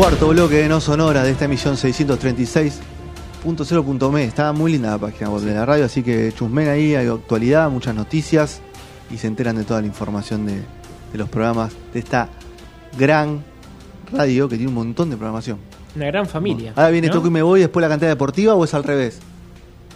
Cuarto 0.00 0.28
bloque 0.28 0.54
de 0.54 0.66
No 0.66 0.80
Sonora 0.80 1.22
de 1.22 1.32
esta 1.32 1.44
emisión 1.44 1.76
636.0.me. 1.76 4.24
Está 4.24 4.50
muy 4.54 4.72
linda 4.72 4.92
la 4.92 4.98
página 4.98 5.28
web 5.28 5.42
de 5.42 5.52
la 5.52 5.66
radio, 5.66 5.84
así 5.84 6.02
que 6.02 6.32
chusmen 6.32 6.70
ahí, 6.70 6.94
hay 6.94 7.06
actualidad, 7.06 7.68
muchas 7.68 7.94
noticias 7.94 8.62
y 9.10 9.18
se 9.18 9.26
enteran 9.26 9.56
de 9.56 9.64
toda 9.64 9.82
la 9.82 9.86
información 9.86 10.46
de, 10.46 10.54
de 10.54 11.18
los 11.18 11.28
programas 11.28 11.74
de 11.92 11.98
esta 11.98 12.30
gran 12.98 13.44
radio 14.10 14.48
que 14.48 14.56
tiene 14.56 14.70
un 14.70 14.76
montón 14.76 15.10
de 15.10 15.18
programación. 15.18 15.58
Una 15.94 16.06
gran 16.06 16.24
familia. 16.24 16.72
Ahora 16.76 16.88
viene 16.88 17.08
¿no? 17.08 17.12
Toco 17.12 17.26
y 17.26 17.30
me 17.30 17.42
voy, 17.42 17.60
después 17.60 17.82
la 17.82 17.90
cantidad 17.90 18.08
deportiva 18.08 18.54
o 18.54 18.64
es 18.64 18.72
al 18.72 18.84
revés. 18.84 19.20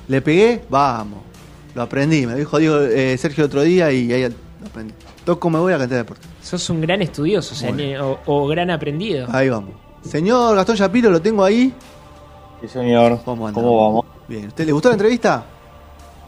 ¿Le 0.09 0.21
pegué? 0.21 0.65
Vamos. 0.69 1.21
Lo 1.75 1.81
aprendí, 1.81 2.27
me 2.27 2.35
dijo 2.35 2.59
Diego, 2.59 2.79
eh, 2.83 3.17
Sergio 3.17 3.47
otro 3.47 3.63
día 3.63 3.91
y 3.91 4.13
ahí 4.13 4.29
lo 4.29 4.67
aprendí. 4.67 4.93
Toco 5.25 5.49
me 5.49 5.59
voy 5.61 5.73
a 5.73 5.77
la 5.77 5.85
cantidad 5.85 6.01
deportiva. 6.01 6.31
Sos 6.43 6.69
un 6.69 6.83
gran 6.83 7.01
estudioso 7.01 7.55
o, 7.55 7.57
sea, 7.57 7.73
Muy 7.73 7.83
bien. 7.83 8.03
o, 8.03 8.19
o 8.27 8.47
gran 8.47 8.71
aprendido. 8.71 9.29
Ahí 9.33 9.49
vamos. 9.49 9.83
Señor 10.09 10.55
Gastón 10.57 10.77
Shapiro, 10.77 11.11
lo 11.11 11.21
tengo 11.21 11.45
ahí. 11.45 11.73
Sí, 12.61 12.69
señor. 12.69 13.21
¿Cómo? 13.25 13.53
¿Cómo 13.53 13.77
vamos? 13.87 14.05
Bien. 14.29 14.47
¿Usted 14.49 14.67
le 14.67 14.73
gustó 14.73 14.89
la 14.89 14.95
entrevista? 14.95 15.45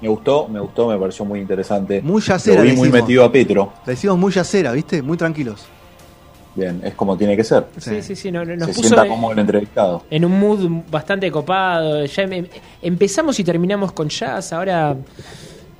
Me 0.00 0.08
gustó, 0.08 0.48
me 0.48 0.60
gustó, 0.60 0.88
me 0.88 0.98
pareció 0.98 1.24
muy 1.24 1.40
interesante. 1.40 2.02
Muy 2.02 2.20
yacera, 2.20 2.56
Lo 2.58 2.62
vi 2.62 2.70
le 2.70 2.76
muy 2.76 2.90
metido 2.90 3.24
a 3.24 3.32
Petro. 3.32 3.72
La 3.86 3.92
hicimos 3.94 4.18
muy 4.18 4.32
yacera, 4.32 4.72
¿viste? 4.72 5.00
Muy 5.02 5.16
tranquilos. 5.16 5.64
Bien, 6.54 6.80
es 6.84 6.94
como 6.94 7.16
tiene 7.16 7.36
que 7.36 7.44
ser. 7.44 7.66
Sí, 7.76 8.02
sí, 8.02 8.16
sí, 8.16 8.32
no- 8.32 8.44
no- 8.44 8.56
nos 8.56 8.68
Se 8.68 8.74
puso 8.74 8.88
sienta 8.88 9.04
en- 9.04 9.08
como 9.10 9.30
el 9.32 9.38
entrevistado. 9.38 10.02
en 10.10 10.24
un 10.24 10.38
mood 10.38 10.82
bastante 10.90 11.30
copado. 11.30 12.04
Ya 12.06 12.22
em- 12.22 12.46
empezamos 12.82 13.38
y 13.40 13.44
terminamos 13.44 13.92
con 13.92 14.08
jazz. 14.08 14.52
Ahora, 14.54 14.96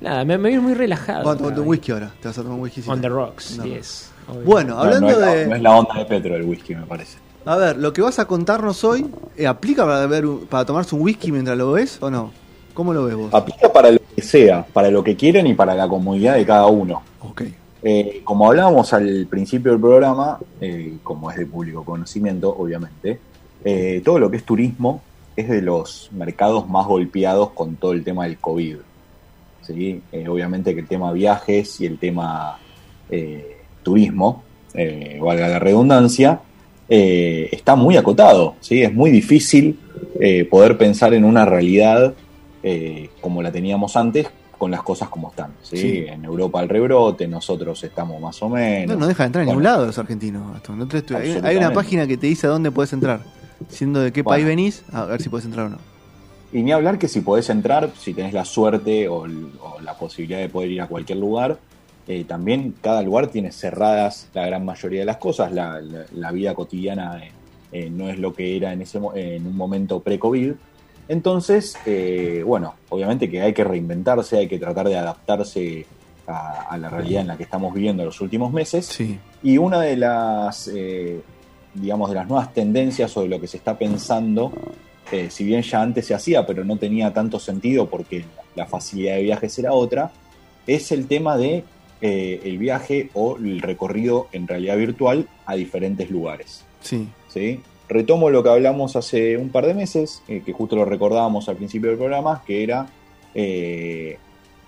nada, 0.01 0.23
me, 0.23 0.37
me 0.37 0.49
vi 0.49 0.59
muy 0.59 0.73
relajado. 0.75 1.19
Vamos 1.23 1.35
a 1.35 1.37
tomar 1.45 1.59
un 1.59 1.67
whisky 1.67 1.91
ahora. 1.91 2.11
Te 2.21 2.27
vas 2.27 2.37
a 2.37 2.41
tomar 2.41 2.57
un 2.57 2.61
whisky. 2.63 2.83
On 2.87 3.01
the 3.01 3.09
rocks, 3.09 3.57
No. 3.57 3.65
yes. 3.65 4.11
obvio. 4.27 4.41
Bueno, 4.43 4.75
No, 4.75 4.81
hablando 4.81 5.07
no 5.07 5.13
es 5.13 5.17
la- 5.19 5.33
de. 5.35 5.47
no 5.47 5.55
es 5.55 5.61
la 5.61 5.71
onda 5.77 5.93
de 5.95 6.05
Petro 6.05 6.35
el 6.35 6.43
whisky, 6.43 6.75
me 6.75 6.83
parece. 6.85 7.17
A 7.45 7.55
ver, 7.55 7.77
lo 7.77 7.93
que 7.93 8.01
vas 8.01 8.19
a 8.19 8.25
contarnos 8.25 8.83
hoy, 8.83 9.09
eh, 9.37 9.47
¿aplica 9.47 9.85
para, 9.85 10.05
ver, 10.07 10.25
para 10.49 10.65
tomarse 10.65 10.95
un 10.95 11.01
whisky 11.01 11.31
mientras 11.31 11.57
lo 11.57 11.71
ves 11.71 11.97
o 12.01 12.09
no? 12.09 12.31
¿Cómo 12.73 12.93
lo 12.93 13.05
ves 13.05 13.15
vos? 13.15 13.33
Aplica 13.33 13.71
para 13.71 13.91
lo 13.91 13.99
que 14.15 14.21
sea, 14.21 14.65
para 14.65 14.91
lo 14.91 15.03
que 15.03 15.15
quieren 15.15 15.47
y 15.47 15.53
para 15.53 15.73
la 15.73 15.87
comodidad 15.87 16.35
de 16.35 16.45
cada 16.45 16.67
uno. 16.67 17.01
Ok. 17.21 17.43
Eh, 17.83 18.21
como 18.23 18.47
hablábamos 18.47 18.91
al 18.93 19.27
principio 19.29 19.71
del 19.71 19.81
programa, 19.81 20.39
eh, 20.59 20.97
como 21.03 21.31
es 21.31 21.37
de 21.37 21.45
público 21.45 21.85
conocimiento, 21.85 22.53
obviamente, 22.55 23.19
eh, 23.63 24.01
todo 24.03 24.19
lo 24.19 24.29
que 24.29 24.37
es 24.37 24.43
turismo 24.43 25.01
es 25.35 25.47
de 25.47 25.61
los 25.61 26.09
mercados 26.11 26.67
más 26.67 26.85
golpeados 26.87 27.51
con 27.51 27.75
todo 27.75 27.93
el 27.93 28.03
tema 28.03 28.25
del 28.25 28.37
COVID. 28.37 28.77
¿sí? 29.61 30.01
Eh, 30.11 30.27
obviamente 30.27 30.73
que 30.73 30.81
el 30.81 30.87
tema 30.87 31.11
viajes 31.11 31.79
y 31.81 31.85
el 31.85 31.99
tema 31.99 32.57
eh, 33.09 33.57
turismo, 33.83 34.43
eh, 34.73 35.19
valga 35.21 35.47
la 35.47 35.59
redundancia, 35.59 36.41
eh, 36.89 37.49
está 37.51 37.75
muy 37.75 37.97
acotado. 37.97 38.55
¿sí? 38.61 38.81
Es 38.83 38.93
muy 38.93 39.11
difícil 39.11 39.79
eh, 40.19 40.45
poder 40.45 40.77
pensar 40.77 41.13
en 41.13 41.23
una 41.25 41.45
realidad 41.45 42.13
eh, 42.63 43.09
como 43.21 43.41
la 43.41 43.51
teníamos 43.51 43.95
antes 43.95 44.27
con 44.57 44.71
las 44.71 44.81
cosas 44.81 45.09
como 45.09 45.29
están. 45.29 45.51
¿sí? 45.61 45.77
Sí. 45.77 46.05
En 46.07 46.25
Europa 46.25 46.61
el 46.63 46.69
rebrote, 46.69 47.27
nosotros 47.27 47.83
estamos 47.83 48.19
más 48.19 48.41
o 48.41 48.49
menos. 48.49 48.95
No, 48.95 49.01
no 49.01 49.07
deja 49.07 49.23
de 49.23 49.27
entrar 49.27 49.41
en 49.43 49.47
Bueno, 49.47 49.59
ningún 49.59 49.71
lado 49.71 49.85
los 49.85 49.97
argentinos. 49.97 50.51
Gastón. 50.53 50.79
No 50.79 50.87
te 50.87 50.97
estoy- 50.97 51.15
hay, 51.17 51.39
hay 51.43 51.57
una 51.57 51.71
página 51.71 52.07
que 52.07 52.17
te 52.17 52.27
dice 52.27 52.47
a 52.47 52.49
dónde 52.49 52.71
puedes 52.71 52.91
entrar. 52.93 53.21
Siendo 53.69 53.99
de 54.01 54.11
qué 54.11 54.21
Bueno. 54.21 54.35
país 54.35 54.45
venís, 54.45 54.83
a 54.91 55.05
ver 55.05 55.21
si 55.21 55.29
puedes 55.29 55.45
entrar 55.45 55.67
o 55.67 55.69
no. 55.69 55.77
Y 56.53 56.63
ni 56.63 56.71
hablar 56.71 56.97
que 56.97 57.07
si 57.07 57.21
podés 57.21 57.49
entrar, 57.49 57.91
si 57.99 58.13
tenés 58.13 58.33
la 58.33 58.45
suerte 58.45 59.07
o 59.09 59.27
la 59.83 59.93
posibilidad 59.99 60.39
de 60.39 60.47
poder 60.49 60.71
ir 60.71 60.81
a 60.81 60.87
cualquier 60.87 61.17
lugar, 61.19 61.57
eh, 62.07 62.23
también 62.23 62.73
cada 62.81 63.01
lugar 63.01 63.27
tiene 63.27 63.51
cerradas 63.51 64.29
la 64.33 64.45
gran 64.45 64.63
mayoría 64.63 65.01
de 65.01 65.05
las 65.05 65.17
cosas. 65.17 65.51
La, 65.51 65.81
la- 65.81 66.05
la 66.13 66.31
vida 66.31 66.53
cotidiana 66.55 67.21
eh, 67.23 67.31
eh, 67.71 67.89
no 67.89 68.09
es 68.09 68.17
lo 68.17 68.33
que 68.33 68.55
era 68.55 68.71
en, 68.73 68.81
ese, 68.81 68.99
en 69.15 69.45
un 69.45 69.55
momento 69.57 69.99
pre-COVID. 70.01 70.53
Entonces, 71.09 71.77
bueno, 72.45 72.75
obviamente 72.89 73.29
que 73.29 73.41
hay 73.41 73.53
que 73.53 73.63
reinventarse, 73.63 74.37
hay 74.37 74.47
que 74.47 74.59
tratar 74.59 74.89
de 74.89 74.97
adaptarse 74.97 75.85
a, 76.27 76.63
a 76.69 76.77
la 76.77 76.89
realidad 76.89 77.21
en 77.21 77.27
la 77.27 77.37
que 77.37 77.43
estamos 77.43 77.73
viviendo 77.73 78.03
los 78.03 78.19
últimos 78.19 78.51
meses. 78.51 78.87
Sí. 78.87 79.17
Y 79.41 79.57
una 79.57 79.79
de 79.79 79.95
las, 79.95 80.69
digamos, 81.73 82.09
de 82.09 82.15
las 82.15 82.27
nuevas 82.27 82.53
tendencias 82.53 83.15
o 83.15 83.21
de 83.21 83.29
lo 83.29 83.39
que 83.39 83.47
se 83.47 83.55
está 83.55 83.77
pensando, 83.77 84.51
si 85.29 85.45
bien 85.45 85.61
ya 85.61 85.81
antes 85.81 86.05
se 86.07 86.13
hacía, 86.13 86.45
pero 86.45 86.65
no 86.65 86.75
tenía 86.75 87.13
tanto 87.13 87.39
sentido 87.39 87.89
porque 87.89 88.25
la 88.55 88.65
facilidad 88.65 89.15
de 89.15 89.23
viajes 89.23 89.57
era 89.59 89.71
otra, 89.71 90.11
es 90.65 90.91
el 90.91 91.07
tema 91.07 91.37
de 91.37 91.63
eh, 92.01 92.41
el 92.45 92.57
viaje 92.57 93.09
o 93.13 93.37
el 93.37 93.61
recorrido 93.61 94.27
en 94.31 94.47
realidad 94.47 94.77
virtual 94.77 95.27
a 95.45 95.55
diferentes 95.55 96.09
lugares. 96.11 96.63
Sí. 96.81 97.07
¿sí? 97.29 97.59
Retomo 97.89 98.29
lo 98.29 98.43
que 98.43 98.49
hablamos 98.49 98.95
hace 98.95 99.37
un 99.37 99.49
par 99.49 99.65
de 99.65 99.73
meses, 99.73 100.21
eh, 100.27 100.41
que 100.45 100.51
justo 100.53 100.75
lo 100.75 100.85
recordábamos 100.85 101.47
al 101.49 101.55
principio 101.55 101.89
del 101.89 101.97
programa, 101.97 102.43
que 102.45 102.63
era 102.63 102.87
eh, 103.33 104.17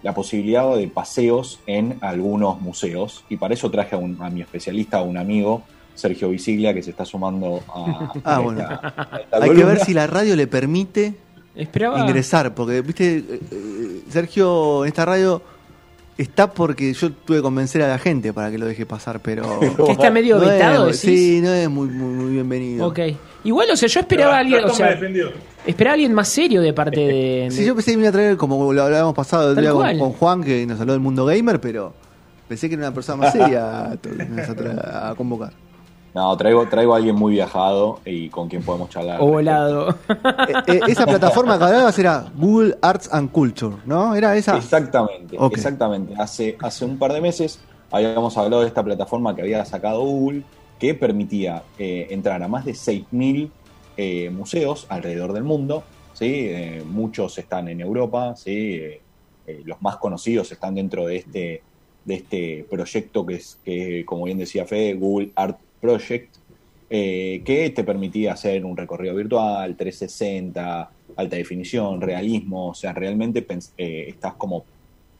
la 0.03 0.13
posibilidad 0.13 0.75
de 0.75 0.87
paseos 0.87 1.59
en 1.67 1.97
algunos 2.01 2.61
museos. 2.61 3.25
Y 3.29 3.35
para 3.37 3.53
eso 3.53 3.69
traje 3.69 3.95
a, 3.95 3.97
un- 3.99 4.17
a 4.21 4.29
mi 4.29 4.41
especialista, 4.41 4.99
a 4.99 5.01
un 5.03 5.17
amigo, 5.17 5.63
Sergio 5.95 6.29
Visiglia, 6.29 6.73
que 6.73 6.81
se 6.81 6.91
está 6.91 7.03
sumando 7.03 7.61
a, 7.67 8.13
Ah, 8.23 8.35
a 8.37 8.39
bueno. 8.39 8.61
esta- 8.61 9.07
a 9.11 9.17
esta 9.19 9.37
Hay 9.43 9.49
que 9.53 9.63
ver 9.65 9.79
si 9.81 9.93
la 9.93 10.07
radio 10.07 10.35
le 10.37 10.47
permite 10.47 11.15
Esperaba. 11.55 11.99
ingresar, 11.99 12.55
porque, 12.55 12.81
viste, 12.81 13.21
Sergio 14.09 14.85
en 14.85 14.87
esta 14.87 15.03
radio 15.05 15.41
está 16.21 16.51
porque 16.51 16.93
yo 16.93 17.11
tuve 17.11 17.37
que 17.37 17.41
convencer 17.41 17.81
a 17.81 17.87
la 17.87 17.97
gente 17.97 18.33
para 18.33 18.51
que 18.51 18.57
lo 18.57 18.65
deje 18.65 18.85
pasar, 18.85 19.21
pero... 19.21 19.59
Que 19.85 19.91
está 19.91 20.11
medio 20.11 20.37
no 20.37 20.45
vetado, 20.45 20.89
es, 20.89 21.01
decís. 21.01 21.19
Sí, 21.19 21.41
no 21.41 21.53
es 21.53 21.69
muy, 21.69 21.87
muy, 21.87 22.13
muy 22.13 22.31
bienvenido. 22.33 22.87
Ok. 22.87 22.99
Igual, 23.45 23.69
o 23.71 23.77
sea, 23.77 23.87
yo 23.87 24.01
esperaba 24.01 24.35
a 24.35 24.39
alguien, 24.39 24.65
o 24.65 24.73
sea, 24.73 24.99
esperaba 25.65 25.91
a 25.91 25.93
alguien 25.93 26.13
más 26.13 26.27
serio 26.27 26.61
de 26.61 26.73
parte 26.73 26.99
de. 26.99 27.47
Sí, 27.51 27.65
yo 27.65 27.73
pensé 27.73 27.91
que 27.91 27.97
me 27.97 28.03
iba 28.03 28.09
a 28.09 28.13
traer, 28.13 28.37
como 28.37 28.73
lo 28.73 28.83
hablábamos 28.83 29.15
pasado 29.15 29.51
el 29.51 29.61
día 29.61 29.71
con, 29.71 30.11
Juan, 30.11 30.43
que 30.43 30.65
nos 30.65 30.79
habló 30.81 30.91
del 30.91 31.01
mundo 31.01 31.25
gamer, 31.25 31.61
pero 31.61 31.93
pensé 32.49 32.67
que 32.67 32.75
era 32.75 32.87
una 32.87 32.93
persona 32.93 33.23
más 33.23 33.31
seria 33.31 33.91
a 35.11 35.15
convocar. 35.15 35.53
No, 36.13 36.35
traigo, 36.37 36.67
traigo 36.67 36.93
a 36.93 36.97
alguien 36.97 37.15
muy 37.15 37.33
viajado 37.33 37.99
y 38.05 38.29
con 38.29 38.49
quien 38.49 38.63
podemos 38.63 38.89
charlar. 38.89 39.21
o 39.21 39.27
volado. 39.27 39.89
Eh, 39.89 40.53
eh, 40.67 40.79
esa 40.87 41.05
plataforma 41.05 41.57
que 41.57 41.63
hablabas 41.65 41.97
era 41.99 42.25
Google 42.35 42.77
Arts 42.81 43.09
and 43.11 43.31
Culture, 43.31 43.77
¿no? 43.85 44.15
¿Era 44.15 44.35
esa? 44.35 44.57
Exactamente, 44.57 45.37
exactamente. 45.51 46.13
Hace, 46.17 46.57
hace 46.61 46.85
un 46.85 46.97
par 46.97 47.13
de 47.13 47.21
meses 47.21 47.59
habíamos 47.91 48.37
hablado 48.37 48.61
de 48.61 48.67
esta 48.67 48.83
plataforma 48.83 49.35
que 49.35 49.41
había 49.41 49.63
sacado 49.65 50.01
Google 50.01 50.43
que 50.79 50.93
permitía 50.95 51.63
eh, 51.77 52.07
entrar 52.09 52.41
a 52.41 52.47
más 52.47 52.65
de 52.65 52.71
6.000 52.71 53.49
eh, 53.97 54.29
museos 54.29 54.85
alrededor 54.89 55.33
del 55.33 55.43
mundo. 55.43 55.83
¿sí? 56.13 56.47
Eh, 56.49 56.83
muchos 56.85 57.37
están 57.37 57.67
en 57.69 57.81
Europa, 57.81 58.35
¿sí? 58.35 58.75
Eh, 58.75 59.01
eh, 59.47 59.61
los 59.65 59.81
más 59.81 59.97
conocidos 59.97 60.51
están 60.51 60.75
dentro 60.75 61.05
de 61.05 61.17
este, 61.17 61.63
de 62.05 62.13
este 62.13 62.65
proyecto 62.69 63.25
que 63.25 63.35
es, 63.35 63.59
que, 63.63 64.05
como 64.05 64.25
bien 64.25 64.37
decía 64.37 64.65
Fede, 64.65 64.93
Google 64.93 65.31
Art 65.35 65.57
Project, 65.79 66.35
eh, 66.89 67.41
que 67.45 67.69
te 67.69 67.83
permitía 67.83 68.33
hacer 68.33 68.65
un 68.65 68.75
recorrido 68.75 69.15
virtual, 69.15 69.75
360, 69.75 70.89
alta 71.15 71.35
definición, 71.35 72.01
realismo, 72.01 72.69
o 72.69 72.73
sea, 72.73 72.93
realmente 72.93 73.45
eh, 73.77 74.05
estás 74.07 74.33
como 74.35 74.65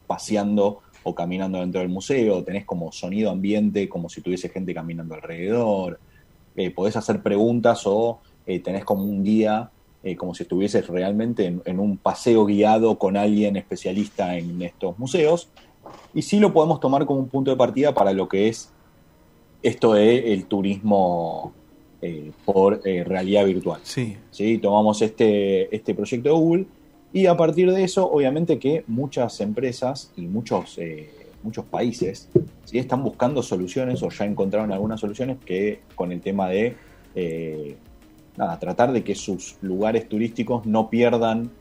paseando 0.08 0.80
o 1.04 1.14
caminando 1.14 1.60
dentro 1.60 1.82
del 1.82 1.90
museo, 1.90 2.44
tenés 2.44 2.66
como 2.66 2.92
sonido 2.92 3.30
ambiente, 3.30 3.88
como 3.88 4.10
si 4.10 4.22
tuviese 4.22 4.50
gente 4.50 4.74
caminando 4.74 5.16
alrededor, 5.16 6.00
eh, 6.56 6.72
podés 6.72 6.96
hacer 6.96 7.22
preguntas 7.22 7.84
o 7.86 8.20
eh, 8.46 8.60
tenés 8.60 8.84
como 8.84 9.04
un 9.04 9.24
guía, 9.24 9.70
como 10.18 10.34
si 10.34 10.44
estuvieses 10.44 10.88
realmente 10.88 11.46
en, 11.46 11.62
en 11.66 11.78
un 11.78 11.98
paseo 11.98 12.46
guiado 12.46 12.98
con 12.98 13.18
alguien 13.18 13.58
especialista 13.58 14.38
en 14.38 14.62
estos 14.62 14.98
museos, 14.98 15.50
y 16.14 16.22
sí 16.22 16.40
lo 16.40 16.54
podemos 16.54 16.80
tomar 16.80 17.06
como 17.06 17.20
un 17.20 17.28
punto 17.28 17.52
de 17.52 17.58
partida 17.58 17.94
para 17.94 18.14
lo 18.14 18.30
que 18.30 18.48
es 18.48 18.72
esto 19.62 19.94
de 19.94 20.34
el 20.34 20.46
turismo 20.46 21.54
eh, 22.02 22.32
por 22.46 22.82
eh, 22.86 23.04
realidad 23.04 23.46
virtual. 23.46 23.82
Sí. 23.84 24.18
¿sí? 24.32 24.58
Tomamos 24.58 25.02
este, 25.02 25.74
este 25.76 25.94
proyecto 25.94 26.30
de 26.30 26.36
Google 26.36 26.66
y 27.12 27.26
a 27.26 27.36
partir 27.36 27.72
de 27.72 27.84
eso, 27.84 28.10
obviamente 28.10 28.60
que 28.60 28.84
muchas 28.88 29.40
empresas 29.42 30.12
y 30.16 30.22
muchos, 30.22 30.78
eh, 30.78 31.10
muchos 31.44 31.66
países 31.66 32.30
¿sí? 32.66 32.78
están 32.78 33.04
buscando 33.04 33.44
soluciones 33.44 34.02
o 34.04 34.10
ya 34.10 34.26
encontraron 34.26 34.72
algunas 34.72 35.00
soluciones 35.00 35.38
que 35.46 35.82
con 35.96 36.12
el 36.12 36.22
tema 36.22 36.48
de 36.48 36.76
nada, 38.38 38.58
tratar 38.60 38.94
de 38.94 39.04
que 39.04 39.14
sus 39.14 39.58
lugares 39.62 40.08
turísticos 40.08 40.66
no 40.66 40.90
pierdan, 40.90 41.52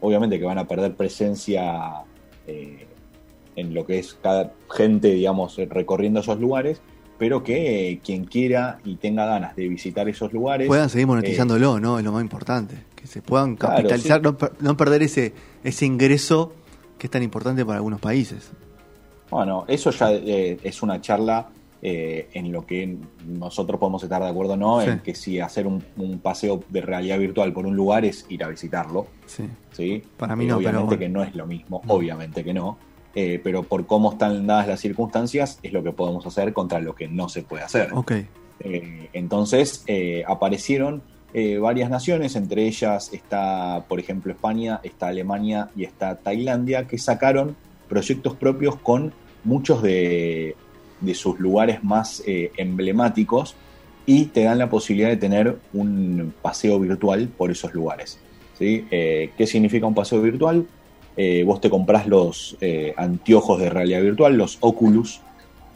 obviamente 0.00 0.38
que 0.38 0.44
van 0.46 0.56
a 0.56 0.66
perder 0.66 0.94
presencia 0.94 2.06
eh, 2.50 2.86
en 3.58 3.74
lo 3.74 3.86
que 3.86 3.98
es 3.98 4.18
cada 4.22 4.52
gente, 4.70 5.08
digamos, 5.08 5.56
recorriendo 5.56 6.20
esos 6.20 6.38
lugares, 6.40 6.80
pero 7.18 7.42
que 7.42 7.90
eh, 7.90 8.00
quien 8.04 8.24
quiera 8.24 8.78
y 8.84 8.96
tenga 8.96 9.26
ganas 9.26 9.56
de 9.56 9.68
visitar 9.68 10.08
esos 10.08 10.32
lugares... 10.32 10.68
Puedan 10.68 10.88
seguir 10.88 11.06
monetizándolo, 11.06 11.80
¿no? 11.80 11.98
Es 11.98 12.04
lo 12.04 12.12
más 12.12 12.22
importante. 12.22 12.76
Que 12.94 13.06
se 13.06 13.22
puedan 13.22 13.56
capitalizar, 13.56 14.22
no, 14.22 14.36
no, 14.60 14.76
perder 14.76 15.02
ese, 15.02 15.32
ese 15.64 15.86
ingreso 15.86 16.52
que 16.98 17.06
es 17.06 17.10
tan 17.10 17.22
importante 17.22 17.64
para 17.64 17.76
algunos 17.76 18.00
países. 18.00 18.50
Bueno, 19.30 19.64
eso 19.68 19.90
ya 19.90 20.10
es 20.12 20.82
una 20.82 21.00
charla 21.00 21.48
eh, 21.80 22.28
en 22.32 22.50
lo 22.50 22.66
que 22.66 22.96
nosotros 23.24 23.78
podemos 23.78 24.02
estar 24.02 24.20
de 24.20 24.28
acuerdo 24.28 24.56
no, 24.56 24.82
en 24.82 24.98
que 24.98 25.14
si 25.14 25.38
hacer 25.38 25.64
un, 25.66 25.80
paseo 26.20 26.64
de 26.68 26.80
realidad 26.80 27.18
virtual 27.20 27.52
por 27.52 27.66
un 27.66 27.76
lugar 27.76 28.04
es 28.04 28.26
ir 28.28 28.42
a 28.42 28.48
visitarlo. 28.48 29.06
Sí. 29.26 30.02
Para 30.16 30.34
mí 30.34 30.46
no, 30.46 30.56
obviamente 30.56 30.98
que 30.98 31.08
no 31.08 31.22
es 31.22 31.36
lo 31.36 31.46
mismo, 31.46 31.82
obviamente 31.86 32.42
que 32.42 32.52
no. 32.52 32.78
Eh, 33.14 33.40
pero 33.42 33.62
por 33.62 33.86
cómo 33.86 34.12
están 34.12 34.46
dadas 34.46 34.68
las 34.68 34.80
circunstancias 34.80 35.58
es 35.62 35.72
lo 35.72 35.82
que 35.82 35.92
podemos 35.92 36.26
hacer 36.26 36.52
contra 36.52 36.78
lo 36.78 36.94
que 36.94 37.08
no 37.08 37.28
se 37.28 37.42
puede 37.42 37.64
hacer. 37.64 37.92
Okay. 37.92 38.26
Eh, 38.60 39.08
entonces 39.12 39.84
aparecieron 40.26 41.02
varias 41.60 41.90
naciones, 41.90 42.36
entre 42.36 42.66
ellas 42.66 43.12
está, 43.12 43.84
por 43.88 44.00
ejemplo, 44.00 44.32
España, 44.32 44.80
está 44.82 45.08
Alemania 45.08 45.68
y 45.76 45.84
está 45.84 46.16
Tailandia, 46.16 46.86
que 46.86 46.96
sacaron 46.98 47.54
proyectos 47.88 48.34
propios 48.34 48.76
con 48.76 49.12
muchos 49.44 49.82
de 49.82 50.56
de 51.00 51.14
sus 51.14 51.38
lugares 51.38 51.82
más 51.84 52.22
eh, 52.26 52.52
emblemáticos 52.56 53.54
y 54.06 54.26
te 54.26 54.44
dan 54.44 54.58
la 54.58 54.70
posibilidad 54.70 55.08
de 55.08 55.16
tener 55.16 55.58
un 55.72 56.32
paseo 56.40 56.80
virtual 56.80 57.28
por 57.28 57.50
esos 57.50 57.74
lugares. 57.74 58.18
¿sí? 58.58 58.86
Eh, 58.90 59.30
¿Qué 59.36 59.46
significa 59.46 59.86
un 59.86 59.94
paseo 59.94 60.20
virtual? 60.22 60.66
Eh, 61.18 61.42
vos 61.44 61.60
te 61.60 61.68
compras 61.68 62.06
los 62.06 62.56
anteojos 62.96 63.60
de 63.60 63.68
realidad 63.68 64.00
virtual, 64.00 64.36
los 64.36 64.56
Oculus, 64.60 65.20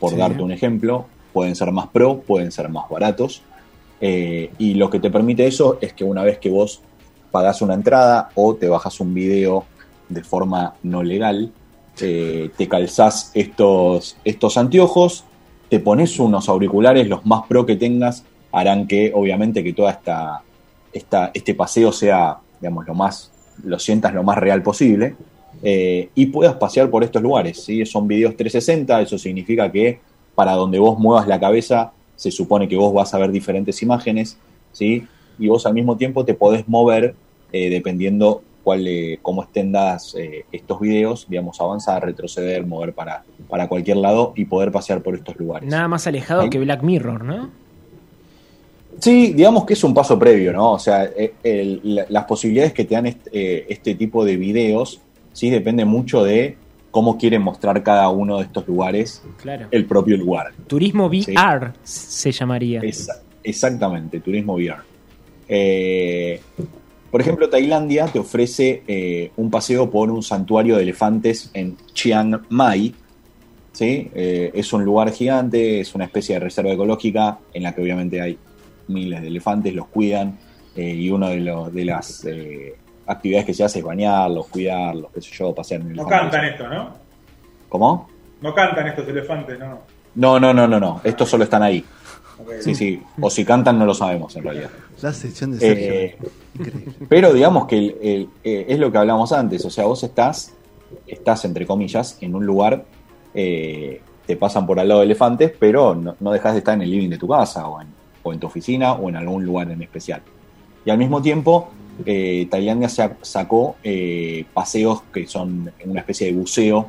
por 0.00 0.16
darte 0.16 0.42
un 0.42 0.52
ejemplo. 0.52 1.04
Pueden 1.34 1.54
ser 1.56 1.72
más 1.72 1.88
pro, 1.88 2.20
pueden 2.20 2.50
ser 2.52 2.68
más 2.70 2.88
baratos. 2.88 3.42
y 4.00 4.74
lo 4.74 4.88
que 4.88 5.00
te 5.00 5.10
permite 5.10 5.46
eso 5.46 5.78
es 5.80 5.92
que 5.92 6.04
una 6.04 6.22
vez 6.22 6.38
que 6.38 6.48
vos 6.48 6.80
pagás 7.30 7.62
una 7.62 7.74
entrada 7.74 8.30
o 8.34 8.54
te 8.54 8.68
bajas 8.68 9.00
un 9.00 9.12
video 9.12 9.64
de 10.08 10.22
forma 10.22 10.74
no 10.82 11.02
legal, 11.02 11.50
eh, 12.00 12.50
te 12.56 12.68
calzás 12.68 13.30
estos, 13.34 14.16
estos 14.24 14.56
anteojos, 14.56 15.24
te 15.68 15.80
pones 15.80 16.18
unos 16.18 16.48
auriculares, 16.48 17.08
los 17.08 17.26
más 17.26 17.46
pro 17.46 17.66
que 17.66 17.76
tengas, 17.76 18.24
harán 18.52 18.86
que 18.86 19.12
obviamente 19.14 19.64
que 19.64 19.72
toda 19.72 19.90
esta, 19.90 20.42
esta 20.92 21.30
este 21.34 21.54
paseo 21.54 21.92
sea, 21.92 22.38
digamos, 22.60 22.86
lo 22.86 22.94
más, 22.94 23.30
lo 23.64 23.78
sientas 23.78 24.14
lo 24.14 24.22
más 24.22 24.38
real 24.38 24.62
posible. 24.62 25.16
Eh, 25.62 26.08
y 26.14 26.26
puedas 26.26 26.54
pasear 26.54 26.90
por 26.90 27.04
estos 27.04 27.22
lugares. 27.22 27.62
¿sí? 27.62 27.84
Son 27.86 28.06
videos 28.06 28.36
360, 28.36 29.02
eso 29.02 29.18
significa 29.18 29.70
que 29.70 30.00
para 30.34 30.52
donde 30.52 30.78
vos 30.78 30.98
muevas 30.98 31.26
la 31.26 31.38
cabeza, 31.38 31.92
se 32.16 32.30
supone 32.30 32.68
que 32.68 32.76
vos 32.76 32.92
vas 32.94 33.12
a 33.14 33.18
ver 33.18 33.30
diferentes 33.30 33.82
imágenes, 33.82 34.38
¿sí? 34.72 35.06
y 35.38 35.48
vos 35.48 35.66
al 35.66 35.74
mismo 35.74 35.96
tiempo 35.96 36.24
te 36.24 36.34
podés 36.34 36.68
mover 36.68 37.14
eh, 37.52 37.68
dependiendo 37.68 38.42
cuál, 38.62 38.86
eh, 38.86 39.18
cómo 39.22 39.42
estén 39.42 39.72
dadas 39.72 40.14
eh, 40.18 40.44
estos 40.52 40.80
videos, 40.80 41.26
digamos, 41.28 41.60
avanzar, 41.60 42.04
retroceder, 42.04 42.64
mover 42.64 42.92
para, 42.92 43.24
para 43.48 43.68
cualquier 43.68 43.98
lado 43.98 44.32
y 44.36 44.44
poder 44.44 44.70
pasear 44.70 45.02
por 45.02 45.14
estos 45.14 45.36
lugares. 45.36 45.68
Nada 45.68 45.88
más 45.88 46.06
alejado 46.06 46.48
que 46.48 46.58
Black 46.58 46.82
Mirror, 46.82 47.24
¿no? 47.24 47.50
Sí, 49.00 49.32
digamos 49.32 49.64
que 49.64 49.72
es 49.72 49.82
un 49.82 49.94
paso 49.94 50.18
previo, 50.18 50.52
¿no? 50.52 50.72
O 50.72 50.78
sea, 50.78 51.10
las 51.42 52.24
posibilidades 52.24 52.72
que 52.72 52.84
te 52.84 52.94
dan 52.94 53.06
este, 53.06 53.94
tipo 53.96 54.24
de 54.24 54.36
videos, 54.36 55.00
sí, 55.32 55.50
depende 55.50 55.84
mucho 55.84 56.24
de 56.24 56.56
cómo 56.90 57.16
quieren 57.18 57.42
mostrar 57.42 57.82
cada 57.82 58.08
uno 58.10 58.38
de 58.38 58.44
estos 58.44 58.68
lugares 58.68 59.22
claro. 59.40 59.66
el 59.70 59.86
propio 59.86 60.16
lugar. 60.16 60.52
Turismo 60.66 61.06
VR 61.06 61.72
se 61.82 62.30
llamaría. 62.30 62.82
exactamente, 63.42 64.20
turismo 64.20 64.54
VR. 64.54 64.82
Eh, 65.48 66.40
por 67.12 67.20
ejemplo, 67.20 67.50
Tailandia 67.50 68.06
te 68.06 68.18
ofrece 68.18 68.82
eh, 68.88 69.32
un 69.36 69.50
paseo 69.50 69.90
por 69.90 70.10
un 70.10 70.22
santuario 70.22 70.76
de 70.76 70.82
elefantes 70.82 71.50
en 71.52 71.76
Chiang 71.92 72.40
Mai. 72.48 72.94
¿sí? 73.72 74.10
Eh, 74.14 74.50
es 74.54 74.72
un 74.72 74.82
lugar 74.82 75.12
gigante, 75.12 75.80
es 75.80 75.94
una 75.94 76.06
especie 76.06 76.36
de 76.36 76.40
reserva 76.40 76.72
ecológica 76.72 77.38
en 77.52 77.64
la 77.64 77.74
que 77.74 77.82
obviamente 77.82 78.20
hay 78.22 78.38
miles 78.88 79.20
de 79.20 79.28
elefantes, 79.28 79.74
los 79.74 79.88
cuidan 79.88 80.38
eh, 80.74 80.94
y 80.94 81.10
una 81.10 81.28
de, 81.28 81.70
de 81.70 81.84
las 81.84 82.26
actividades 83.12 83.46
que 83.46 83.54
se 83.54 83.64
hace 83.64 83.78
es 83.78 83.84
bañarlos, 83.84 84.46
cuidarlos, 84.48 85.10
qué 85.12 85.20
sé 85.20 85.30
yo, 85.32 85.54
pasear 85.54 85.80
en 85.80 85.90
el 85.90 85.96
No 85.96 86.06
cantan 86.06 86.44
esto, 86.44 86.68
¿no? 86.68 86.90
¿Cómo? 87.68 88.08
No 88.40 88.54
cantan 88.54 88.88
estos 88.88 89.08
elefantes, 89.08 89.58
¿no? 89.58 89.80
No, 90.14 90.38
no, 90.38 90.52
no, 90.52 90.66
no, 90.66 90.78
no. 90.78 91.00
Estos 91.04 91.28
solo 91.28 91.44
están 91.44 91.62
ahí. 91.62 91.84
Sí, 92.60 92.74
sí. 92.74 93.02
O 93.20 93.30
si 93.30 93.44
cantan 93.44 93.78
no 93.78 93.86
lo 93.86 93.94
sabemos 93.94 94.34
en 94.36 94.44
realidad. 94.44 94.70
La 95.00 95.12
sección 95.12 95.52
de 95.52 95.58
Sergio. 95.58 95.92
Eh, 95.92 96.18
pero 97.08 97.32
digamos 97.32 97.66
que 97.66 98.28
eh, 98.44 98.66
es 98.68 98.78
lo 98.78 98.90
que 98.90 98.98
hablamos 98.98 99.32
antes. 99.32 99.64
O 99.64 99.70
sea, 99.70 99.84
vos 99.84 100.02
estás, 100.02 100.54
estás 101.06 101.44
entre 101.44 101.66
comillas, 101.66 102.18
en 102.20 102.34
un 102.34 102.44
lugar, 102.44 102.84
eh, 103.34 104.00
te 104.26 104.36
pasan 104.36 104.66
por 104.66 104.78
al 104.80 104.88
lado 104.88 105.00
de 105.00 105.06
elefantes, 105.06 105.52
pero 105.58 105.94
no, 105.94 106.16
no 106.18 106.32
dejas 106.32 106.52
de 106.52 106.58
estar 106.58 106.74
en 106.74 106.82
el 106.82 106.90
living 106.90 107.10
de 107.10 107.18
tu 107.18 107.28
casa 107.28 107.66
o 107.68 107.80
en, 107.80 107.88
o 108.22 108.32
en 108.32 108.40
tu 108.40 108.46
oficina 108.46 108.92
o 108.94 109.08
en 109.08 109.16
algún 109.16 109.44
lugar 109.44 109.70
en 109.70 109.82
especial. 109.82 110.22
Y 110.84 110.90
al 110.90 110.98
mismo 110.98 111.22
tiempo, 111.22 111.70
Tailandia 112.50 112.88
sacó 112.88 113.76
paseos 114.52 115.02
que 115.12 115.26
son 115.26 115.70
una 115.84 116.00
especie 116.00 116.28
de 116.28 116.32
buceo 116.32 116.88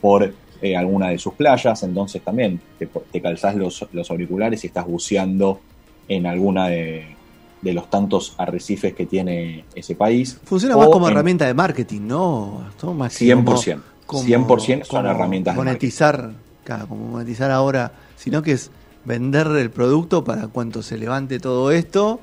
por 0.00 0.32
eh, 0.60 0.76
alguna 0.76 1.10
de 1.10 1.18
sus 1.18 1.34
playas, 1.34 1.84
entonces 1.84 2.20
también 2.20 2.60
te, 2.80 2.86
te 2.86 3.22
calzás 3.22 3.54
los, 3.54 4.10
auriculares 4.10 4.64
y 4.64 4.66
estás 4.66 4.86
buceando 4.86 5.60
en 6.08 6.26
alguna 6.26 6.66
de, 6.66 7.14
los 7.62 7.88
tantos 7.88 8.34
arrecifes 8.38 8.92
que 8.94 9.06
tiene 9.06 9.64
ese 9.76 9.94
país. 9.94 10.40
Funciona 10.42 10.76
más 10.76 10.88
como 10.88 11.08
herramienta 11.08 11.46
de 11.46 11.54
marketing, 11.54 12.00
¿no? 12.08 12.64
100%. 12.80 13.80
100% 14.08 14.84
son 14.84 15.06
herramientas 15.06 15.54
monetizar, 15.54 16.16
de 16.16 16.32
marketing. 16.32 16.88
como 16.88 17.08
monetizar 17.08 17.52
ahora, 17.52 17.92
sino 18.16 18.42
que 18.42 18.52
es 18.52 18.72
vender 19.04 19.46
el 19.46 19.70
producto 19.70 20.24
para 20.24 20.48
cuando 20.48 20.82
se 20.82 20.98
levante 20.98 21.38
todo 21.38 21.70
esto, 21.70 22.18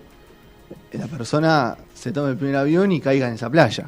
la 0.91 1.08
persona 1.08 1.77
se 2.06 2.12
tome 2.12 2.30
el 2.30 2.38
primer 2.38 2.58
avión 2.58 2.92
y 2.92 3.00
caiga 3.00 3.28
en 3.28 3.34
esa 3.34 3.50
playa. 3.50 3.88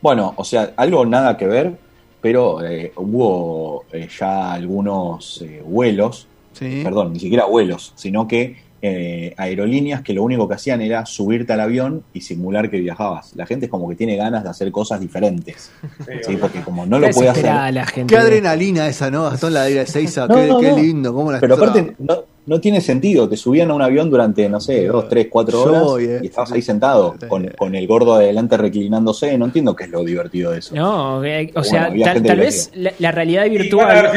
Bueno, 0.00 0.32
o 0.36 0.42
sea, 0.42 0.72
algo 0.74 1.04
nada 1.04 1.36
que 1.36 1.46
ver, 1.46 1.76
pero 2.22 2.64
eh, 2.64 2.92
hubo 2.96 3.84
eh, 3.92 4.08
ya 4.18 4.54
algunos 4.54 5.42
eh, 5.42 5.62
vuelos, 5.62 6.28
perdón, 6.58 7.12
ni 7.12 7.20
siquiera 7.20 7.44
vuelos, 7.44 7.92
sino 7.94 8.26
que 8.26 8.64
aerolíneas 9.36 10.00
que 10.00 10.14
lo 10.14 10.22
único 10.22 10.48
que 10.48 10.54
hacían 10.54 10.80
era 10.80 11.04
subirte 11.04 11.52
al 11.52 11.60
avión 11.60 12.04
y 12.14 12.20
simular 12.20 12.70
que 12.70 12.78
viajabas. 12.78 13.34
La 13.34 13.44
gente 13.44 13.66
es 13.66 13.70
como 13.70 13.88
que 13.88 13.96
tiene 13.96 14.16
ganas 14.16 14.44
de 14.44 14.48
hacer 14.48 14.70
cosas 14.70 15.00
diferentes. 15.00 15.72
Sí, 16.24 16.36
porque 16.40 16.60
como 16.60 16.86
no 16.86 17.00
lo 17.00 17.10
puede 17.10 17.28
hacer. 17.30 17.74
La 17.74 17.84
gente. 17.84 18.14
Qué 18.14 18.18
adrenalina 18.18 18.86
esa, 18.86 19.10
¿no? 19.10 19.24
Gastón 19.24 19.54
la 19.54 19.64
de 19.64 19.84
Seiza, 19.86 20.28
qué, 20.28 20.72
lindo. 20.72 21.12
¿cómo 21.12 21.32
la 21.32 21.40
Pero 21.40 21.56
aparte, 21.56 21.96
no, 21.98 22.22
no 22.46 22.60
tiene 22.60 22.80
sentido. 22.80 23.28
Te 23.28 23.36
subían 23.36 23.70
a 23.70 23.74
un 23.74 23.82
avión 23.82 24.08
durante, 24.08 24.48
no 24.48 24.60
sé, 24.60 24.86
dos, 24.86 25.08
tres, 25.08 25.26
cuatro 25.28 25.62
horas 25.62 25.82
eh. 26.00 26.20
y 26.22 26.26
estabas 26.26 26.52
ahí 26.52 26.62
sentado 26.62 27.16
con, 27.28 27.74
el 27.74 27.86
gordo 27.86 28.14
adelante 28.14 28.56
reclinándose. 28.56 29.36
No 29.36 29.46
entiendo 29.46 29.74
qué 29.74 29.84
es 29.84 29.90
lo 29.90 30.04
divertido 30.04 30.52
de 30.52 30.60
eso. 30.60 30.74
No, 30.74 31.24
eh, 31.24 31.52
o 31.54 31.64
sea, 31.64 31.92
tal, 32.02 32.38
vez 32.38 32.70
la, 32.74 33.10
realidad 33.10 33.48
virtual. 33.50 34.10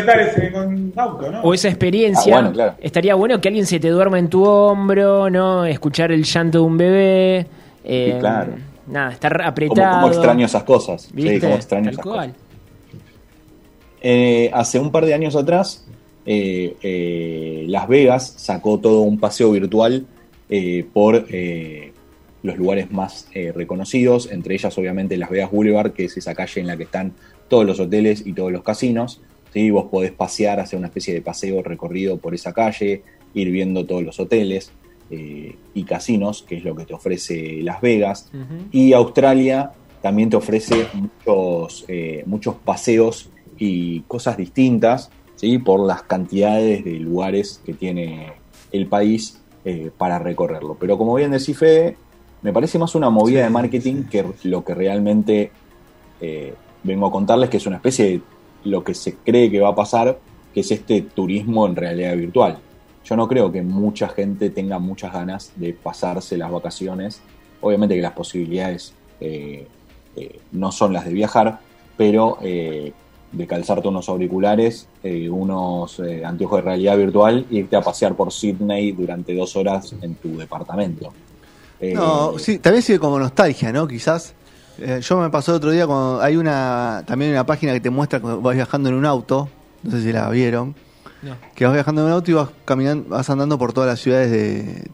O 1.43 1.53
esa 1.53 1.69
experiencia. 1.69 2.53
Ah, 2.57 2.75
estaría 2.79 3.15
bueno 3.15 3.41
que 3.41 3.47
alguien 3.47 3.65
se 3.65 3.79
te 3.79 3.89
duerma 3.89 4.19
en 4.19 4.29
tu 4.29 4.45
hombro, 4.45 5.29
¿no? 5.29 5.65
Escuchar 5.65 6.11
el 6.11 6.23
llanto 6.23 6.59
de 6.59 6.63
un 6.63 6.77
bebé. 6.77 7.47
Eh, 7.83 8.17
claro. 8.19 8.53
Nada, 8.87 9.11
estar 9.11 9.41
apretado. 9.41 10.01
Como, 10.01 10.13
extraño 10.13 10.45
esas 10.45 10.63
cosas. 10.63 11.09
Sí, 11.15 11.39
como 11.39 11.55
extraño 11.55 11.89
esas 11.89 12.03
cosas. 12.03 12.29
hace 14.53 14.79
un 14.79 14.91
par 14.91 15.05
de 15.05 15.15
años 15.15 15.35
atrás 15.35 15.85
eh, 16.31 16.75
eh, 16.83 17.65
Las 17.67 17.87
Vegas 17.87 18.35
sacó 18.37 18.77
todo 18.77 19.01
un 19.01 19.19
paseo 19.19 19.51
virtual 19.51 20.05
eh, 20.47 20.85
por 20.93 21.25
los 22.43 22.57
lugares 22.57 22.91
más 22.91 23.27
reconocidos, 23.33 24.31
entre 24.31 24.53
ellas 24.53 24.77
obviamente 24.77 25.17
Las 25.17 25.31
Vegas 25.31 25.49
Boulevard, 25.51 25.91
que 25.91 26.05
es 26.05 26.15
esa 26.17 26.35
calle 26.35 26.61
en 26.61 26.67
la 26.67 26.77
que 26.77 26.83
están 26.83 27.13
todos 27.47 27.65
los 27.65 27.79
hoteles 27.79 28.27
y 28.27 28.33
todos 28.33 28.51
los 28.51 28.61
casinos. 28.61 29.21
¿sí? 29.51 29.71
Vos 29.71 29.85
podés 29.89 30.11
pasear, 30.11 30.59
hacer 30.59 30.77
una 30.77 30.89
especie 30.89 31.15
de 31.15 31.21
paseo 31.21 31.63
recorrido 31.63 32.17
por 32.17 32.35
esa 32.35 32.53
calle, 32.53 33.01
ir 33.33 33.49
viendo 33.49 33.87
todos 33.87 34.03
los 34.03 34.19
hoteles 34.19 34.71
y 35.09 35.83
casinos, 35.85 36.43
que 36.47 36.57
es 36.57 36.63
lo 36.63 36.75
que 36.75 36.85
te 36.85 36.93
ofrece 36.93 37.63
Las 37.63 37.81
Vegas. 37.81 38.31
Y 38.71 38.93
Australia 38.93 39.71
también 40.03 40.29
te 40.29 40.37
ofrece 40.37 40.85
muchos, 40.93 41.87
muchos 42.27 42.55
paseos 42.63 43.31
y 43.57 44.01
cosas 44.01 44.37
distintas 44.37 45.09
¿sí? 45.39 45.57
por 45.57 45.79
las 45.79 46.03
cantidades 46.03 46.83
de 46.83 46.99
lugares 46.99 47.61
que 47.65 47.73
tiene 47.73 48.33
el 48.73 48.87
país 48.87 49.39
eh, 49.63 49.89
para 49.97 50.19
recorrerlo. 50.19 50.75
Pero 50.77 50.97
como 50.97 51.15
bien 51.15 51.31
decía 51.31 51.55
Fede, 51.55 51.97
me 52.41 52.51
parece 52.51 52.77
más 52.77 52.93
una 52.93 53.09
movida 53.09 53.43
de 53.43 53.49
marketing 53.49 54.03
que 54.03 54.25
lo 54.43 54.65
que 54.65 54.75
realmente 54.75 55.51
eh, 56.19 56.53
vengo 56.83 57.07
a 57.07 57.11
contarles, 57.11 57.49
que 57.49 57.57
es 57.57 57.65
una 57.65 57.77
especie 57.77 58.05
de 58.05 58.21
lo 58.65 58.83
que 58.83 58.93
se 58.93 59.15
cree 59.15 59.49
que 59.49 59.61
va 59.61 59.69
a 59.69 59.75
pasar, 59.75 60.19
que 60.53 60.59
es 60.59 60.71
este 60.71 61.03
turismo 61.03 61.65
en 61.65 61.77
realidad 61.77 62.17
virtual. 62.17 62.59
Yo 63.05 63.15
no 63.15 63.25
creo 63.29 63.49
que 63.49 63.61
mucha 63.61 64.09
gente 64.09 64.49
tenga 64.49 64.77
muchas 64.77 65.13
ganas 65.13 65.53
de 65.55 65.73
pasarse 65.73 66.37
las 66.37 66.51
vacaciones. 66.51 67.21
Obviamente 67.61 67.95
que 67.95 68.01
las 68.01 68.11
posibilidades 68.11 68.93
eh, 69.21 69.65
no 70.51 70.71
son 70.73 70.91
las 70.91 71.05
de 71.05 71.13
viajar, 71.13 71.59
pero 71.95 72.39
de 73.31 73.47
calzarte 73.47 73.87
unos 73.87 74.09
auriculares, 74.09 74.87
eh, 75.03 75.29
unos 75.29 75.99
eh, 75.99 76.25
anteojos 76.25 76.59
de 76.59 76.61
realidad 76.63 76.97
virtual 76.97 77.45
y 77.49 77.59
irte 77.59 77.75
a 77.75 77.81
pasear 77.81 78.15
por 78.15 78.31
Sydney 78.31 78.91
durante 78.91 79.35
dos 79.35 79.55
horas 79.55 79.93
en 80.01 80.15
tu 80.15 80.37
departamento. 80.37 81.13
Eh, 81.79 81.93
no, 81.93 82.37
sí, 82.39 82.59
también 82.59 82.81
sigue 82.81 82.99
como 82.99 83.19
nostalgia, 83.19 83.71
¿no? 83.71 83.87
Quizás. 83.87 84.33
yo 85.01 85.17
me 85.17 85.29
pasó 85.29 85.51
el 85.51 85.57
otro 85.57 85.71
día 85.71 85.85
cuando 85.85 86.21
hay 86.21 86.37
una 86.37 87.03
también 87.05 87.31
una 87.31 87.45
página 87.45 87.73
que 87.73 87.81
te 87.81 87.89
muestra 87.89 88.19
cuando 88.19 88.41
vas 88.41 88.55
viajando 88.55 88.89
en 88.89 88.95
un 88.95 89.05
auto, 89.05 89.49
no 89.83 89.91
sé 89.91 90.01
si 90.01 90.11
la 90.11 90.29
vieron, 90.29 90.75
que 91.53 91.65
vas 91.65 91.73
viajando 91.73 92.01
en 92.01 92.07
un 92.07 92.13
auto 92.13 92.31
y 92.31 92.33
vas 92.33 92.49
caminando, 92.65 93.09
vas 93.09 93.29
andando 93.29 93.57
por 93.57 93.73
todas 93.73 93.89
las 93.89 93.99
ciudades 93.99 94.31
de 94.31 94.89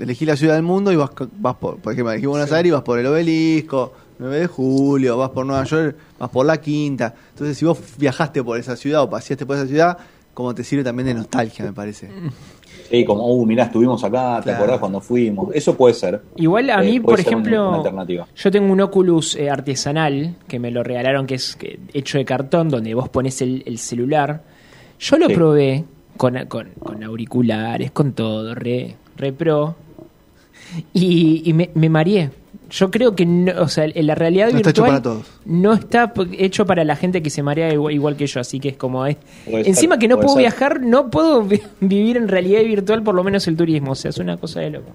elegí 0.00 0.24
la 0.24 0.36
ciudad 0.36 0.54
del 0.54 0.62
mundo 0.62 0.92
y 0.92 0.96
vas, 0.96 1.10
vas 1.38 1.56
por, 1.56 1.78
por 1.78 1.92
ejemplo, 1.92 2.12
elegí 2.12 2.26
Buenos 2.26 2.50
Aires 2.52 2.68
y 2.68 2.72
vas 2.72 2.82
por 2.82 2.98
el 2.98 3.06
obelisco, 3.06 3.92
9 4.18 4.38
de 4.40 4.46
julio, 4.46 5.16
vas 5.16 5.30
por 5.30 5.44
Nueva 5.44 5.64
York, 5.64 5.96
vas 6.18 6.30
por 6.30 6.46
la 6.46 6.60
quinta. 6.60 7.14
Entonces, 7.30 7.56
si 7.58 7.64
vos 7.64 7.78
viajaste 7.98 8.42
por 8.42 8.58
esa 8.58 8.76
ciudad 8.76 9.02
o 9.02 9.10
paseaste 9.10 9.44
por 9.46 9.56
esa 9.56 9.66
ciudad, 9.66 9.98
como 10.32 10.54
te 10.54 10.64
sirve 10.64 10.84
también 10.84 11.06
de 11.06 11.14
nostalgia, 11.14 11.64
me 11.64 11.72
parece. 11.72 12.10
Sí, 12.90 13.04
como, 13.04 13.26
uh, 13.26 13.46
mirá, 13.46 13.64
estuvimos 13.64 14.02
acá, 14.04 14.40
¿te 14.42 14.52
acordás 14.52 14.78
cuando 14.78 15.00
fuimos? 15.00 15.48
Eso 15.54 15.76
puede 15.76 15.94
ser. 15.94 16.20
Igual 16.36 16.70
a 16.70 16.78
mí, 16.78 16.96
eh, 16.96 17.00
por 17.00 17.18
ejemplo, 17.18 17.82
yo 18.36 18.50
tengo 18.50 18.72
un 18.72 18.80
Oculus 18.80 19.36
eh, 19.36 19.48
artesanal 19.48 20.36
que 20.46 20.58
me 20.58 20.70
lo 20.70 20.82
regalaron, 20.82 21.26
que 21.26 21.36
es 21.36 21.56
hecho 21.92 22.18
de 22.18 22.24
cartón, 22.24 22.68
donde 22.68 22.94
vos 22.94 23.08
pones 23.08 23.40
el, 23.40 23.78
celular. 23.78 24.42
Yo 24.98 25.16
lo 25.16 25.28
probé 25.28 25.84
con, 26.16 26.36
con, 26.46 27.02
auriculares, 27.02 27.90
con 27.90 28.12
todo, 28.12 28.54
re, 28.54 28.96
re 29.16 29.32
pro. 29.32 29.76
Y, 30.92 31.52
me, 31.54 31.70
me 31.74 31.88
mareé 31.88 32.30
yo 32.74 32.90
creo 32.90 33.14
que 33.14 33.24
no, 33.24 33.52
o 33.62 33.68
sea, 33.68 33.86
la 33.94 34.16
realidad 34.16 34.48
no 34.48 34.56
virtual 34.56 34.68
está 34.68 34.70
hecho 34.70 34.84
para 34.84 35.02
todos. 35.02 35.26
no 35.44 35.72
está 35.74 36.12
hecho 36.32 36.66
para 36.66 36.82
la 36.82 36.96
gente 36.96 37.22
que 37.22 37.30
se 37.30 37.40
marea 37.40 37.72
igual, 37.72 38.16
que 38.16 38.26
yo, 38.26 38.40
así 38.40 38.58
que 38.58 38.70
es 38.70 38.76
como 38.76 39.06
es. 39.06 39.16
Encima 39.46 39.96
que 39.96 40.08
no 40.08 40.18
puedo 40.18 40.34
viajar, 40.34 40.80
no 40.80 41.08
puedo 41.08 41.46
vivir 41.80 42.16
en 42.16 42.26
realidad 42.26 42.62
virtual 42.64 43.04
por 43.04 43.14
lo 43.14 43.22
menos 43.22 43.46
el 43.46 43.56
turismo, 43.56 43.92
o 43.92 43.94
sea, 43.94 44.08
es 44.08 44.18
una 44.18 44.36
cosa 44.38 44.60
de 44.60 44.70
loco. 44.70 44.90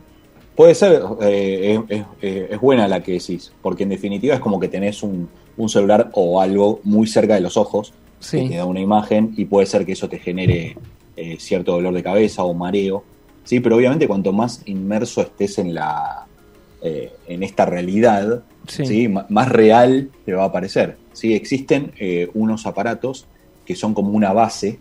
Puede 0.56 0.76
ser, 0.76 1.02
eh, 1.22 1.80
es, 2.20 2.60
buena 2.60 2.86
la 2.86 3.02
que 3.02 3.14
decís, 3.14 3.54
porque 3.62 3.84
en 3.84 3.90
definitiva 3.90 4.36
es 4.36 4.42
como 4.42 4.60
que 4.60 4.68
tenés 4.68 5.02
un, 5.02 5.30
celular 5.68 6.10
o 6.14 6.42
algo 6.42 6.82
muy 6.84 7.08
cerca 7.08 7.36
de 7.36 7.42
los 7.42 7.56
ojos, 7.56 7.94
que 8.30 8.50
te 8.50 8.56
da 8.58 8.66
una 8.66 8.82
imagen 8.82 9.34
y 9.38 9.46
puede 9.46 9.66
ser 9.68 9.86
que 9.86 9.94
eso 9.94 10.10
te 10.10 10.20
genere 10.20 10.76
eh, 11.16 11.38
cierto 11.40 11.72
dolor 11.72 11.94
de 11.94 12.04
cabeza 12.04 12.44
o 12.44 12.54
mareo, 12.54 13.06
sí, 13.46 13.62
pero 13.62 13.78
obviamente 13.78 14.06
cuanto 14.06 14.34
más 14.34 14.64
inmerso 14.66 15.22
estés 15.22 15.60
en 15.60 15.74
la, 15.74 16.29
eh, 16.82 17.12
en 17.28 17.44
esta 17.44 17.66
realidad, 17.66 18.44
sí. 18.68 19.08
más 19.08 19.50
real 19.50 20.10
te 20.26 20.34
va 20.34 20.46
a 20.46 20.52
parecer. 20.52 20.98
¿sí? 21.14 21.34
Existen 21.34 21.92
eh, 21.98 22.30
unos 22.34 22.66
aparatos 22.66 23.28
que 23.66 23.76
son 23.76 23.94
como 23.94 24.12
una 24.12 24.32
base 24.34 24.80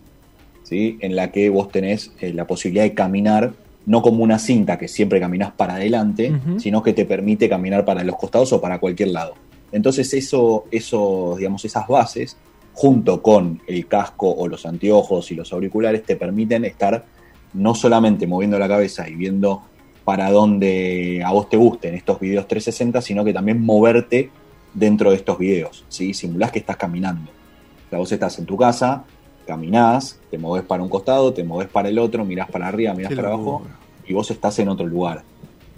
¿sí? 0.63 0.97
en 1.01 1.15
la 1.15 1.31
que 1.31 1.49
vos 1.49 1.69
tenés 1.69 2.11
eh, 2.21 2.33
la 2.33 2.47
posibilidad 2.47 2.83
de 2.83 2.93
caminar, 2.93 3.53
no 3.85 4.01
como 4.01 4.23
una 4.23 4.39
cinta 4.39 4.77
que 4.77 4.87
siempre 4.87 5.19
caminas 5.19 5.51
para 5.51 5.75
adelante, 5.75 6.31
sino 6.57 6.83
que 6.83 6.93
te 6.93 7.05
permite 7.05 7.49
caminar 7.49 7.85
para 7.85 8.03
los 8.03 8.15
costados 8.17 8.53
o 8.53 8.61
para 8.61 8.79
cualquier 8.79 9.09
lado. 9.09 9.33
Entonces 9.71 10.13
eso, 10.13 10.65
eso, 10.71 11.35
digamos, 11.37 11.65
esas 11.65 11.87
bases, 11.87 12.37
junto 12.73 13.21
con 13.21 13.61
el 13.67 13.87
casco 13.87 14.29
o 14.29 14.47
los 14.47 14.65
anteojos 14.65 15.31
y 15.31 15.35
los 15.35 15.51
auriculares, 15.51 16.03
te 16.03 16.15
permiten 16.15 16.65
estar 16.65 17.05
no 17.53 17.73
solamente 17.73 18.27
moviendo 18.27 18.59
la 18.59 18.67
cabeza 18.67 19.09
y 19.09 19.15
viendo 19.15 19.63
para 20.09 20.31
donde 20.31 21.21
a 21.23 21.31
vos 21.31 21.49
te 21.49 21.55
gusten 21.55 21.93
estos 21.93 22.19
videos 22.19 22.47
360, 22.47 22.99
sino 22.99 23.23
que 23.23 23.31
también 23.31 23.63
moverte 23.63 24.31
dentro 24.73 25.11
de 25.11 25.17
estos 25.17 25.37
videos. 25.37 25.85
¿sí? 25.87 26.15
Simulás 26.15 26.51
que 26.51 26.57
estás 26.57 26.77
caminando. 26.77 27.29
O 27.29 27.89
sea, 27.91 27.99
vos 27.99 28.11
estás 28.11 28.39
en 28.39 28.47
tu 28.47 28.57
casa, 28.57 29.03
caminás, 29.45 30.19
te 30.31 30.39
moves 30.39 30.63
para 30.63 30.81
un 30.81 30.89
costado, 30.89 31.31
te 31.31 31.43
moves 31.43 31.67
para 31.67 31.89
el 31.89 31.99
otro, 31.99 32.25
mirás 32.25 32.49
para 32.49 32.69
arriba, 32.69 32.95
mirás 32.95 33.13
para 33.13 33.27
abajo, 33.27 33.61
y 34.07 34.13
vos 34.15 34.31
estás 34.31 34.57
en 34.57 34.69
otro 34.69 34.87
lugar. 34.87 35.21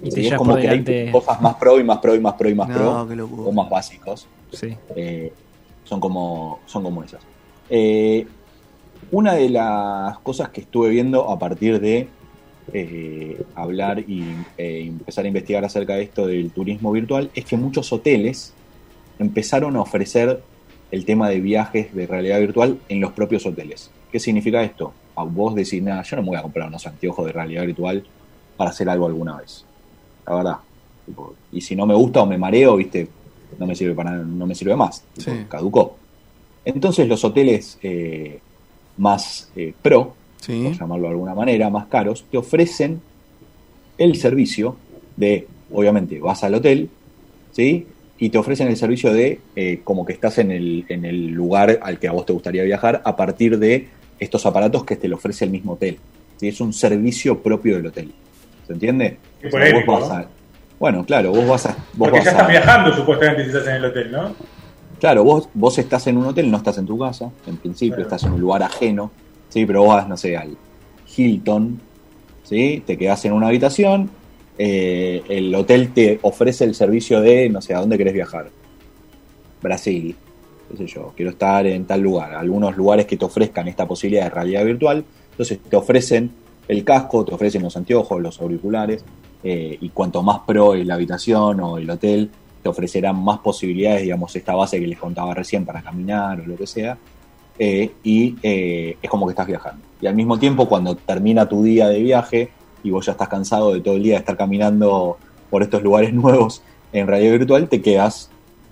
Y 0.02 0.28
es 0.28 0.34
como 0.36 0.56
que 0.56 0.70
hay 0.70 1.12
cosas 1.12 1.42
más 1.42 1.56
pro 1.56 1.78
y 1.78 1.84
más 1.84 1.98
pro 1.98 2.16
y 2.16 2.22
más 2.22 2.36
pro 2.36 2.48
y 2.48 2.56
más 2.56 2.70
pro, 2.70 3.02
o 3.02 3.52
más 3.52 3.70
básicos. 3.70 4.30
Sí. 4.54 4.78
Eh, 4.96 5.34
son, 5.84 6.00
como, 6.00 6.60
son 6.68 6.84
como 6.84 7.04
esas. 7.04 7.22
Eh, 7.70 8.26
una 9.12 9.34
de 9.34 9.50
las 9.50 10.20
cosas 10.20 10.48
que 10.52 10.62
estuve 10.62 10.88
viendo 10.88 11.30
a 11.30 11.38
partir 11.38 11.82
de 11.82 12.08
eh, 12.74 13.42
hablar 13.56 14.00
y 14.00 14.24
eh, 14.58 14.84
empezar 14.88 15.26
a 15.26 15.28
investigar 15.28 15.66
acerca 15.66 15.96
de 15.96 16.04
esto 16.04 16.28
del 16.28 16.52
turismo 16.52 16.92
virtual 16.92 17.30
es 17.34 17.46
que 17.46 17.58
muchos 17.58 17.92
hoteles 17.92 18.54
empezaron 19.20 19.76
a 19.76 19.82
ofrecer 19.82 20.42
el 20.92 21.06
tema 21.06 21.30
de 21.30 21.40
viajes 21.40 21.94
de 21.94 22.08
realidad 22.08 22.40
virtual 22.40 22.80
en 22.88 23.02
los 23.02 23.12
propios 23.12 23.46
hoteles. 23.46 23.92
¿Qué 24.12 24.20
significa 24.20 24.64
esto? 24.64 24.94
A 25.16 25.24
vos 25.24 25.56
decir, 25.56 25.84
nada, 25.84 26.04
yo 26.04 26.16
no 26.16 26.22
me 26.22 26.30
voy 26.30 26.38
a 26.38 26.42
comprar 26.42 26.68
unos 26.68 26.86
anteojos 26.86 27.26
de 27.26 27.32
realidad 27.32 27.66
virtual 27.66 28.06
para 28.58 28.70
hacer 28.70 28.90
algo 28.90 29.06
alguna 29.06 29.38
vez. 29.38 29.66
La 30.26 30.36
verdad. 30.36 30.58
y 31.52 31.62
si 31.62 31.76
no 31.76 31.86
me 31.86 31.96
gusta 31.96 32.22
o 32.22 32.26
me 32.26 32.38
mareo, 32.38 32.76
viste, 32.76 33.08
no 33.58 33.66
me 33.66 33.76
sirve 33.76 33.96
para 33.96 34.12
no 34.12 34.46
me 34.46 34.56
sirve 34.56 34.76
más. 34.76 35.04
Caducó. 35.50 35.98
Entonces 36.64 37.08
los 37.08 37.24
hoteles 37.26 37.80
eh, 37.82 38.40
más 38.98 39.52
pro 39.82 40.21
por 40.46 40.74
llamarlo 40.74 41.04
de 41.04 41.12
alguna 41.12 41.36
manera, 41.36 41.70
más 41.70 41.86
caros, 41.88 42.26
te 42.30 42.38
ofrecen 42.38 43.02
el 43.98 44.16
servicio 44.16 44.76
de, 45.16 45.48
obviamente, 45.72 46.20
vas 46.20 46.44
al 46.44 46.56
hotel, 46.56 46.90
¿sí? 47.52 47.88
Y 48.18 48.30
te 48.30 48.38
ofrecen 48.38 48.68
el 48.68 48.78
servicio 48.78 49.14
de 49.14 49.40
eh, 49.56 49.82
como 49.84 50.06
que 50.06 50.14
estás 50.14 50.38
en 50.40 50.52
el, 50.52 50.86
en 50.90 51.06
el 51.06 51.28
lugar 51.28 51.80
al 51.82 52.00
que 52.00 52.08
a 52.08 52.12
vos 52.12 52.26
te 52.26 52.34
gustaría 52.34 52.64
viajar 52.64 53.02
a 53.04 53.16
partir 53.16 53.58
de 53.58 53.88
estos 54.20 54.46
aparatos 54.46 54.84
que 54.84 54.96
te 54.96 55.08
lo 55.08 55.16
ofrece 55.16 55.46
el 55.46 55.52
mismo 55.52 55.74
hotel. 55.74 55.98
¿sí? 56.38 56.48
Es 56.48 56.62
un 56.62 56.74
servicio 56.74 57.42
propio 57.42 57.78
del 57.78 57.88
hotel. 57.88 58.12
¿Se 58.68 58.74
entiende? 58.74 59.18
bueno, 60.80 61.06
claro, 61.06 61.32
vos 61.32 61.48
vas 61.48 61.66
a. 61.68 61.78
Porque 61.98 62.22
ya 62.24 62.32
estás 62.32 62.48
viajando 62.48 62.94
supuestamente 62.94 63.44
si 63.44 63.50
estás 63.50 63.68
en 63.68 63.76
el 63.76 63.86
hotel, 63.86 64.12
¿no? 64.12 64.36
Claro, 65.00 65.24
vos, 65.24 65.50
vos 65.54 65.78
estás 65.80 66.06
en 66.08 66.18
un 66.18 66.26
hotel, 66.26 66.50
no 66.50 66.58
estás 66.58 66.78
en 66.78 66.86
tu 66.86 66.98
casa, 66.98 67.32
en 67.48 67.58
principio, 67.58 68.04
estás 68.04 68.24
en 68.24 68.34
un 68.34 68.42
lugar 68.42 68.62
ajeno 68.62 69.12
¿sí? 69.52 69.66
Pero 69.66 69.86
vas, 69.86 70.08
no 70.08 70.18
sé, 70.18 70.36
al 70.36 70.58
Hilton, 71.16 71.80
¿sí? 72.44 72.82
Te 72.86 72.98
quedas 72.98 73.24
en 73.26 73.34
una 73.34 73.48
habitación, 73.48 74.10
eh, 74.58 75.22
el 75.30 75.54
hotel 75.54 75.94
te 75.94 76.20
ofrece 76.24 76.64
el 76.64 76.74
servicio 76.74 77.22
de, 77.22 77.50
no 77.50 77.62
sé, 77.62 77.76
¿a 77.76 77.80
dónde 77.80 77.98
querés 77.98 78.14
viajar? 78.14 78.50
Brasil, 79.62 80.16
qué 80.72 80.78
sé 80.78 80.88
yo, 80.88 81.14
quiero 81.16 81.32
estar 81.32 81.66
en 81.68 81.86
tal 81.86 82.02
lugar. 82.02 82.34
Algunos 82.34 82.76
lugares 82.76 83.06
que 83.06 83.18
te 83.18 83.26
ofrezcan 83.26 83.68
esta 83.68 83.88
posibilidad 83.88 84.24
de 84.24 84.30
realidad 84.32 84.66
virtual, 84.66 85.06
entonces 85.32 85.60
te 85.60 85.76
ofrecen 85.76 86.32
el 86.68 86.84
casco, 86.84 87.26
te 87.26 87.34
ofrecen 87.34 87.62
los 87.62 87.76
anteojos, 87.76 88.22
los 88.22 88.40
auriculares, 88.42 89.04
eh, 89.44 89.78
y 89.80 89.90
cuanto 89.90 90.24
más 90.24 90.40
pro 90.46 90.76
es 90.76 90.86
la 90.86 90.96
habitación 90.96 91.60
o 91.60 91.78
el 91.78 91.90
hotel, 91.90 92.30
te 92.62 92.70
ofrecerán 92.70 93.22
más 93.24 93.40
posibilidades, 93.40 94.04
digamos, 94.04 94.36
esta 94.36 94.54
base 94.54 94.80
que 94.80 94.88
les 94.88 95.00
contaba 95.00 95.34
recién 95.34 95.66
para 95.66 95.82
caminar 95.82 96.42
o 96.42 96.46
lo 96.46 96.56
que 96.56 96.68
sea, 96.68 96.98
eh, 97.64 97.92
y 98.04 98.38
eh, 98.42 98.98
es 99.00 99.08
como 99.08 99.28
que 99.28 99.34
estás 99.34 99.46
viajando. 99.46 99.84
Y 100.02 100.08
al 100.08 100.16
mismo 100.16 100.40
tiempo, 100.40 100.68
cuando 100.68 100.96
termina 100.96 101.48
tu 101.48 101.62
día 101.62 101.90
de 101.90 102.00
viaje 102.00 102.50
y 102.84 102.90
vos 102.90 103.06
ya 103.06 103.12
estás 103.12 103.28
cansado 103.28 103.72
de 103.72 103.82
todo 103.82 103.98
el 103.98 104.02
día 104.02 104.14
de 104.14 104.22
estar 104.22 104.36
caminando 104.36 105.20
por 105.48 105.62
estos 105.62 105.84
lugares 105.84 106.12
nuevos 106.16 106.64
en 106.92 107.06
realidad 107.06 107.34
virtual, 107.34 107.70
te 107.70 107.80
quedas 107.80 108.32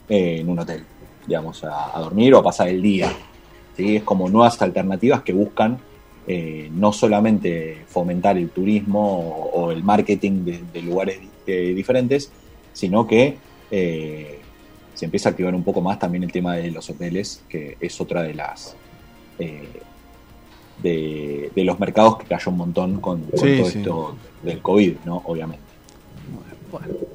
eh, 0.10 0.38
en 0.39 0.50
un 0.50 0.58
hotel, 0.58 0.86
digamos, 1.27 1.63
a, 1.63 2.00
dormir 2.00 2.34
o 2.34 2.39
a 2.39 2.43
pasar 2.43 2.69
el 2.69 2.81
día. 2.81 3.13
¿sí? 3.77 3.98
Es 3.98 4.03
como 4.03 4.27
nuevas 4.27 4.60
alternativas 4.60 5.22
que 5.22 5.34
buscan 5.34 5.77
no 6.72 6.93
solamente 6.93 7.86
fomentar 7.88 8.38
el 8.38 8.50
turismo 8.50 9.51
o, 9.53 9.72
el 9.72 9.84
marketing 9.84 10.46
de, 10.74 10.81
lugares 10.81 11.19
diferentes, 11.46 12.31
sino 12.72 13.08
que 13.08 13.38
se 15.00 15.06
empieza 15.06 15.29
a 15.29 15.32
activar 15.32 15.56
un 15.56 15.63
poco 15.63 15.79
más 15.79 15.98
también 15.98 16.24
el 16.24 16.32
tema 16.32 16.56
de 16.56 16.72
los 16.72 16.89
hoteles, 16.89 17.41
que 17.48 17.77
es 17.79 18.01
otra 18.01 18.22
de 18.22 18.34
las 18.34 18.75
eh, 19.39 19.63
de, 20.84 21.51
los 21.56 21.79
mercados 21.79 22.18
que 22.18 22.25
cayó 22.25 22.51
un 22.51 22.58
montón 22.58 23.00
con, 23.00 23.22
todo 23.24 23.46
esto 23.46 24.15
del 24.44 24.60
COVID, 24.60 24.96
¿no? 25.06 25.22
Obviamente. 25.25 25.63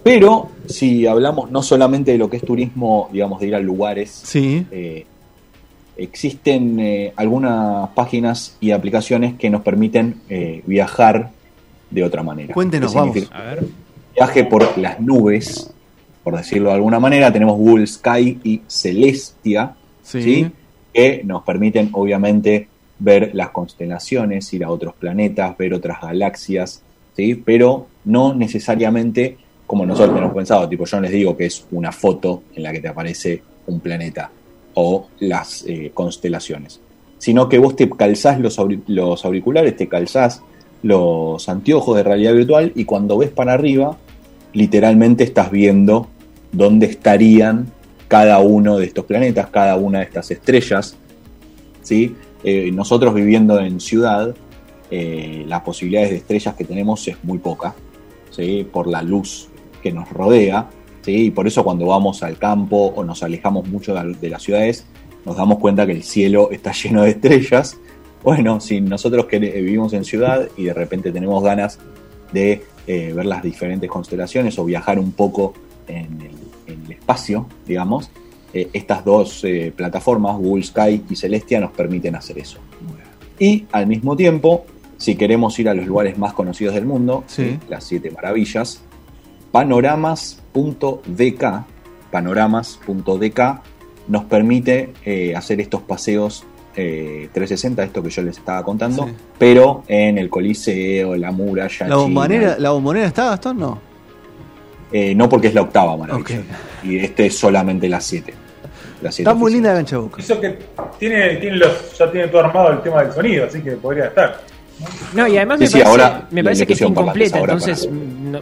Pero 0.02 0.48
si 0.66 1.06
hablamos 1.06 1.50
no 1.50 1.62
solamente 1.62 2.12
de 2.12 2.18
lo 2.18 2.30
que 2.30 2.38
es 2.38 2.42
turismo, 2.42 3.10
digamos, 3.12 3.38
de 3.40 3.48
ir 3.48 3.54
a 3.54 3.60
lugares, 3.60 4.10
sí. 4.10 4.66
Eh, 4.70 5.04
existen 5.98 6.80
eh, 6.80 7.12
algunas 7.16 7.90
páginas 7.90 8.56
y 8.60 8.70
aplicaciones 8.70 9.34
que 9.34 9.50
nos 9.50 9.60
permiten 9.60 10.22
eh, 10.30 10.62
viajar 10.64 11.32
de 11.90 12.02
otra 12.02 12.22
manera. 12.22 12.54
Cuéntenos, 12.54 12.94
vamos. 12.94 13.14
Viaje 14.14 14.44
por 14.44 14.78
las 14.78 15.00
nubes, 15.00 15.73
por 16.24 16.36
decirlo 16.36 16.70
de 16.70 16.76
alguna 16.76 16.98
manera. 16.98 17.32
Tenemos 17.32 17.56
Google 17.56 17.86
Sky 17.86 18.40
y 18.42 18.62
Celestia, 18.66 19.74
sí. 20.02 20.50
que 20.92 21.22
nos 21.24 21.44
permiten, 21.44 21.90
obviamente, 21.92 22.68
ver 22.98 23.30
las 23.34 23.50
constelaciones, 23.50 24.52
ir 24.54 24.64
a 24.64 24.70
otros 24.70 24.94
planetas, 24.94 25.56
ver 25.58 25.74
otras 25.74 26.00
galaxias, 26.00 26.82
¿sí? 27.14 27.34
pero 27.34 27.86
no 28.04 28.34
necesariamente 28.34 29.36
como 29.66 29.86
nosotros 29.86 30.14
tenemos 30.14 30.34
pensado. 30.34 30.68
Tipo, 30.68 30.84
yo 30.84 31.00
les 31.00 31.10
digo 31.10 31.36
que 31.36 31.46
es 31.46 31.66
una 31.70 31.92
foto 31.92 32.44
en 32.54 32.62
la 32.62 32.72
que 32.72 32.80
te 32.80 32.88
aparece 32.88 33.42
un 33.66 33.80
planeta 33.80 34.30
o 34.74 35.08
las 35.20 35.64
eh, 35.66 35.90
constelaciones, 35.94 36.80
sino 37.18 37.48
que 37.48 37.58
vos 37.58 37.76
te 37.76 37.88
calzás 37.88 38.40
los, 38.40 38.58
los 38.86 39.24
auriculares, 39.24 39.76
te 39.76 39.88
calzás 39.88 40.42
los 40.82 41.48
anteojos 41.48 41.96
de 41.96 42.02
realidad 42.02 42.34
virtual 42.34 42.72
y 42.74 42.84
cuando 42.84 43.16
ves 43.16 43.30
para 43.30 43.54
arriba, 43.54 43.96
literalmente 44.52 45.24
estás 45.24 45.50
viendo 45.50 46.08
dónde 46.54 46.86
estarían 46.86 47.72
cada 48.08 48.38
uno 48.38 48.78
de 48.78 48.86
estos 48.86 49.04
planetas, 49.04 49.48
cada 49.48 49.76
una 49.76 49.98
de 49.98 50.04
estas 50.04 50.30
estrellas. 50.30 50.96
¿sí? 51.82 52.14
Eh, 52.44 52.70
nosotros 52.72 53.14
viviendo 53.14 53.58
en 53.58 53.80
ciudad, 53.80 54.34
eh, 54.90 55.44
las 55.48 55.62
posibilidades 55.62 56.10
de 56.10 56.16
estrellas 56.16 56.54
que 56.54 56.64
tenemos 56.64 57.06
es 57.08 57.16
muy 57.24 57.38
poca, 57.38 57.74
¿sí? 58.30 58.66
por 58.70 58.86
la 58.86 59.02
luz 59.02 59.48
que 59.82 59.92
nos 59.92 60.08
rodea. 60.10 60.68
¿sí? 61.02 61.26
Y 61.26 61.30
por 61.30 61.46
eso 61.46 61.64
cuando 61.64 61.86
vamos 61.86 62.22
al 62.22 62.38
campo 62.38 62.92
o 62.94 63.04
nos 63.04 63.22
alejamos 63.22 63.66
mucho 63.66 63.94
de 63.94 64.30
las 64.30 64.42
ciudades, 64.42 64.86
nos 65.24 65.36
damos 65.36 65.58
cuenta 65.58 65.86
que 65.86 65.92
el 65.92 66.02
cielo 66.02 66.50
está 66.52 66.72
lleno 66.84 67.02
de 67.02 67.10
estrellas. 67.10 67.78
Bueno, 68.22 68.60
si 68.60 68.80
nosotros 68.80 69.26
que 69.26 69.38
vivimos 69.38 69.92
en 69.92 70.04
ciudad 70.04 70.48
y 70.56 70.64
de 70.64 70.72
repente 70.72 71.12
tenemos 71.12 71.42
ganas 71.42 71.78
de 72.32 72.62
eh, 72.86 73.12
ver 73.14 73.26
las 73.26 73.42
diferentes 73.42 73.90
constelaciones 73.90 74.58
o 74.58 74.64
viajar 74.64 74.98
un 74.98 75.12
poco 75.12 75.52
en 75.88 76.18
el, 76.66 76.90
espacio, 76.90 77.46
digamos, 77.66 78.10
eh, 78.52 78.68
estas 78.72 79.04
dos 79.04 79.44
eh, 79.44 79.72
plataformas, 79.74 80.36
Google 80.36 80.62
Sky 80.62 81.04
y 81.10 81.16
Celestia, 81.16 81.60
nos 81.60 81.72
permiten 81.72 82.14
hacer 82.14 82.38
eso. 82.38 82.58
Y 83.38 83.66
al 83.72 83.86
mismo 83.86 84.16
tiempo, 84.16 84.64
si 84.96 85.16
queremos 85.16 85.58
ir 85.58 85.68
a 85.68 85.74
los 85.74 85.86
lugares 85.86 86.16
más 86.18 86.32
conocidos 86.32 86.74
del 86.74 86.86
mundo, 86.86 87.24
las 87.68 87.84
siete 87.84 88.10
maravillas, 88.10 88.80
panoramas.dk, 89.50 91.44
panoramas.dk 92.10 93.40
nos 94.08 94.24
permite 94.24 94.92
eh, 95.04 95.34
hacer 95.34 95.60
estos 95.60 95.82
paseos 95.82 96.44
360, 96.74 97.82
eh, 97.82 97.86
esto 97.86 98.02
que 98.02 98.10
yo 98.10 98.22
les 98.22 98.38
estaba 98.38 98.64
contando, 98.64 99.08
pero 99.38 99.84
en 99.86 100.18
el 100.18 100.28
Coliseo, 100.28 101.14
la 101.14 101.30
muralla. 101.30 101.86
¿La 101.86 101.96
bombonera, 101.96 102.56
¿la 102.58 102.70
bombonera 102.70 103.06
está, 103.06 103.26
Gastón? 103.26 103.58
No. 103.58 103.93
Eh, 104.96 105.12
no 105.12 105.28
porque 105.28 105.48
es 105.48 105.54
la 105.54 105.62
octava 105.62 105.96
maravilla. 105.96 106.42
Y 106.84 106.98
este 106.98 107.26
es 107.26 107.36
solamente 107.36 107.88
la 107.88 108.00
7. 108.00 108.32
Está 109.02 109.34
muy 109.34 109.52
linda 109.52 109.70
la 109.70 109.74
gancha 109.74 109.98
boca. 109.98 110.22
Eso 110.22 110.40
que 110.40 110.56
tiene, 111.00 111.34
tiene 111.38 111.56
los, 111.56 111.98
ya 111.98 112.08
tiene 112.12 112.28
todo 112.28 112.44
armado 112.44 112.70
el 112.70 112.80
tema 112.80 113.02
del 113.02 113.12
sonido, 113.12 113.46
así 113.46 113.60
que 113.60 113.72
podría 113.72 114.04
estar. 114.04 114.40
No, 115.12 115.26
y 115.26 115.36
además 115.36 115.58
me 115.58 115.68
parece, 115.68 116.10
me 116.30 116.44
parece 116.44 116.64
que 116.64 116.72
es 116.74 116.80
incompleta, 116.80 117.40
entonces 117.40 117.88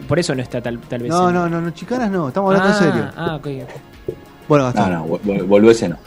por 0.07 0.19
eso 0.19 0.35
no 0.35 0.43
está 0.43 0.61
tal, 0.61 0.77
tal 0.81 1.01
vez. 1.01 1.09
No, 1.09 1.31
no, 1.31 1.49
no, 1.49 1.59
no, 1.59 1.71
chicanas 1.71 2.11
no, 2.11 2.27
estamos 2.27 2.55
hablando 2.55 2.77
en 2.77 2.83
serio. 2.83 3.11
Ah, 3.17 3.35
ok. 3.35 3.47
Bueno, 4.47 4.67
hasta 4.67 4.89
no, 4.89 5.19
no, 5.23 5.45
volvese 5.47 5.89
no. 5.89 5.97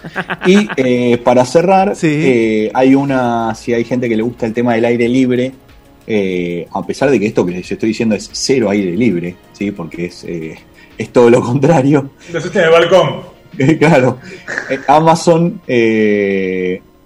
Y 0.46 0.68
eh, 0.76 1.18
para 1.18 1.44
cerrar, 1.44 1.94
eh, 2.00 2.70
hay 2.72 2.94
una, 2.94 3.52
si 3.56 3.74
hay 3.74 3.82
gente 3.82 4.08
que 4.08 4.16
le 4.16 4.22
gusta 4.22 4.46
el 4.46 4.52
tema 4.52 4.74
del 4.74 4.84
aire 4.84 5.08
libre, 5.08 5.52
eh, 6.06 6.66
a 6.72 6.86
pesar 6.86 7.10
de 7.10 7.18
que 7.18 7.26
esto 7.26 7.44
que 7.44 7.52
les 7.52 7.70
estoy 7.70 7.88
diciendo 7.88 8.14
es 8.14 8.28
cero 8.32 8.70
aire 8.70 8.96
libre, 8.96 9.36
¿sí? 9.52 9.70
porque 9.70 10.06
es, 10.06 10.24
es 10.24 11.12
todo 11.12 11.30
lo 11.30 11.40
contrario. 11.40 12.10
Entonces 12.26 12.50
tiene 12.50 12.68
balcón. 12.68 13.36
claro. 13.78 14.18
Amazon 14.86 15.60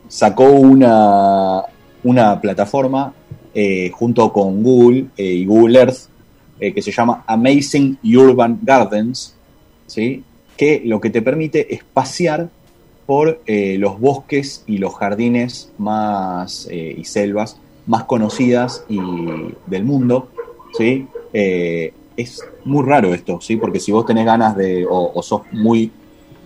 sacó 0.08 0.44
una, 0.44 1.62
una 2.02 2.40
plataforma 2.40 3.14
eh, 3.52 3.90
junto 3.92 4.32
con 4.32 4.62
Google 4.62 5.06
eh, 5.16 5.24
y 5.24 5.44
Google 5.44 5.78
Earth 5.80 6.08
eh, 6.60 6.72
que 6.72 6.82
se 6.82 6.92
llama 6.92 7.24
Amazing 7.26 7.98
Urban 8.04 8.60
Gardens, 8.62 9.34
¿sí? 9.86 10.22
que 10.56 10.82
lo 10.84 11.00
que 11.00 11.10
te 11.10 11.20
permite 11.20 11.74
es 11.74 11.82
pasear 11.82 12.48
por 13.06 13.40
los 13.46 13.98
bosques 13.98 14.62
y 14.68 14.78
los 14.78 14.94
jardines 14.94 15.72
más 15.78 16.68
y 16.70 17.02
selvas 17.02 17.58
más 17.90 18.04
conocidas 18.04 18.84
y 18.88 18.98
del 19.66 19.84
mundo. 19.84 20.28
¿sí? 20.76 21.06
es 21.32 22.42
muy 22.64 22.84
raro 22.84 23.14
esto, 23.14 23.40
¿sí? 23.40 23.56
porque 23.56 23.80
si 23.80 23.92
vos 23.92 24.06
tenés 24.06 24.26
ganas 24.26 24.56
de, 24.56 24.86
o, 24.88 25.22
sos 25.22 25.42
muy 25.52 25.90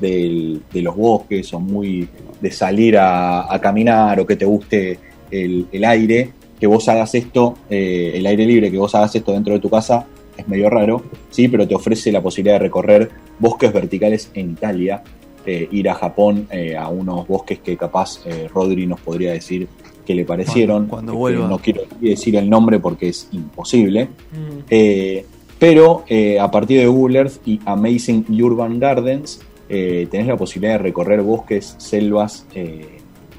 de 0.01 0.61
los 0.75 0.97
bosques 0.97 1.53
o 1.55 1.61
muy 1.61 2.09
de 2.41 2.51
salir 2.51 2.99
a, 2.99 3.59
caminar 3.63 4.21
o 4.21 4.27
que 4.27 4.37
te 4.37 4.45
guste 4.45 4.99
el, 5.31 5.85
aire, 5.85 6.31
que 6.61 6.67
vos 6.67 6.87
hagas 6.89 7.15
esto, 7.15 7.55
eh, 7.71 8.13
el 8.15 8.27
aire 8.27 8.47
libre, 8.47 8.71
que 8.71 8.77
vos 8.77 8.95
hagas 8.95 9.15
esto 9.15 9.33
dentro 9.33 9.55
de 9.55 9.61
tu 9.61 9.71
casa, 9.71 10.07
es 10.37 10.47
medio 10.47 10.69
raro, 10.69 11.03
sí, 11.31 11.49
pero 11.49 11.67
te 11.67 11.75
ofrece 11.75 12.13
la 12.13 12.21
posibilidad 12.21 12.57
de 12.57 12.67
recorrer 12.67 13.11
bosques 13.39 13.73
verticales 13.73 14.31
en 14.35 14.51
Italia, 14.51 15.03
eh, 15.47 15.69
ir 15.71 15.89
a 15.89 15.95
Japón 15.95 16.49
eh, 16.51 16.77
a 16.77 16.89
unos 16.89 17.27
bosques 17.27 17.61
que 17.61 17.77
capaz 17.77 18.21
Rodri 18.53 18.87
nos 18.87 19.01
podría 19.01 19.33
decir 19.33 19.69
que 20.05 20.15
le 20.15 20.25
parecieron. 20.25 20.87
Cuando, 20.87 21.15
vuelva. 21.15 21.49
No 21.49 21.59
quiero 21.59 21.83
decir 22.01 22.37
el 22.37 22.49
nombre 22.49 22.79
porque 22.79 23.09
es 23.09 23.29
imposible. 23.33 24.09
Mm. 24.33 25.25
pero 25.59 26.05
a 26.41 26.51
partir 26.51 26.81
de 26.81 26.87
Google 26.87 27.19
Earth 27.19 27.47
y 27.47 27.61
Amazing 27.65 28.27
Urban 28.43 28.79
Gardens, 28.79 29.41
tenés 29.69 30.27
la 30.27 30.37
posibilidad 30.37 30.75
de 30.75 30.79
recorrer 30.79 31.23
bosques, 31.23 31.75
selvas 31.79 32.47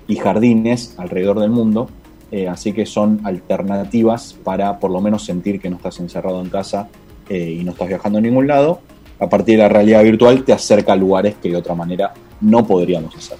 y 0.07 0.15
jardines 0.15 0.95
alrededor 0.97 1.39
del 1.39 1.51
mundo. 1.51 1.89
Eh, 2.31 2.47
así 2.47 2.73
que 2.73 2.85
son 2.85 3.21
alternativas 3.23 4.35
para 4.43 4.79
por 4.79 4.91
lo 4.91 4.99
menos 4.99 5.23
sentir 5.23 5.59
que 5.59 5.69
no 5.69 5.77
estás 5.77 5.99
encerrado 5.99 6.41
en 6.41 6.49
casa 6.49 6.89
eh, 7.29 7.57
y 7.59 7.63
no 7.63 7.71
estás 7.71 7.87
viajando 7.87 8.19
a 8.19 8.21
ningún 8.21 8.47
lado. 8.47 8.79
A 9.19 9.29
partir 9.29 9.55
de 9.55 9.63
la 9.63 9.69
realidad 9.69 10.03
virtual 10.03 10.43
te 10.43 10.51
acerca 10.51 10.93
a 10.93 10.95
lugares 10.95 11.35
que 11.41 11.49
de 11.49 11.55
otra 11.55 11.75
manera 11.75 12.13
no 12.41 12.65
podríamos 12.65 13.15
hacer. 13.15 13.37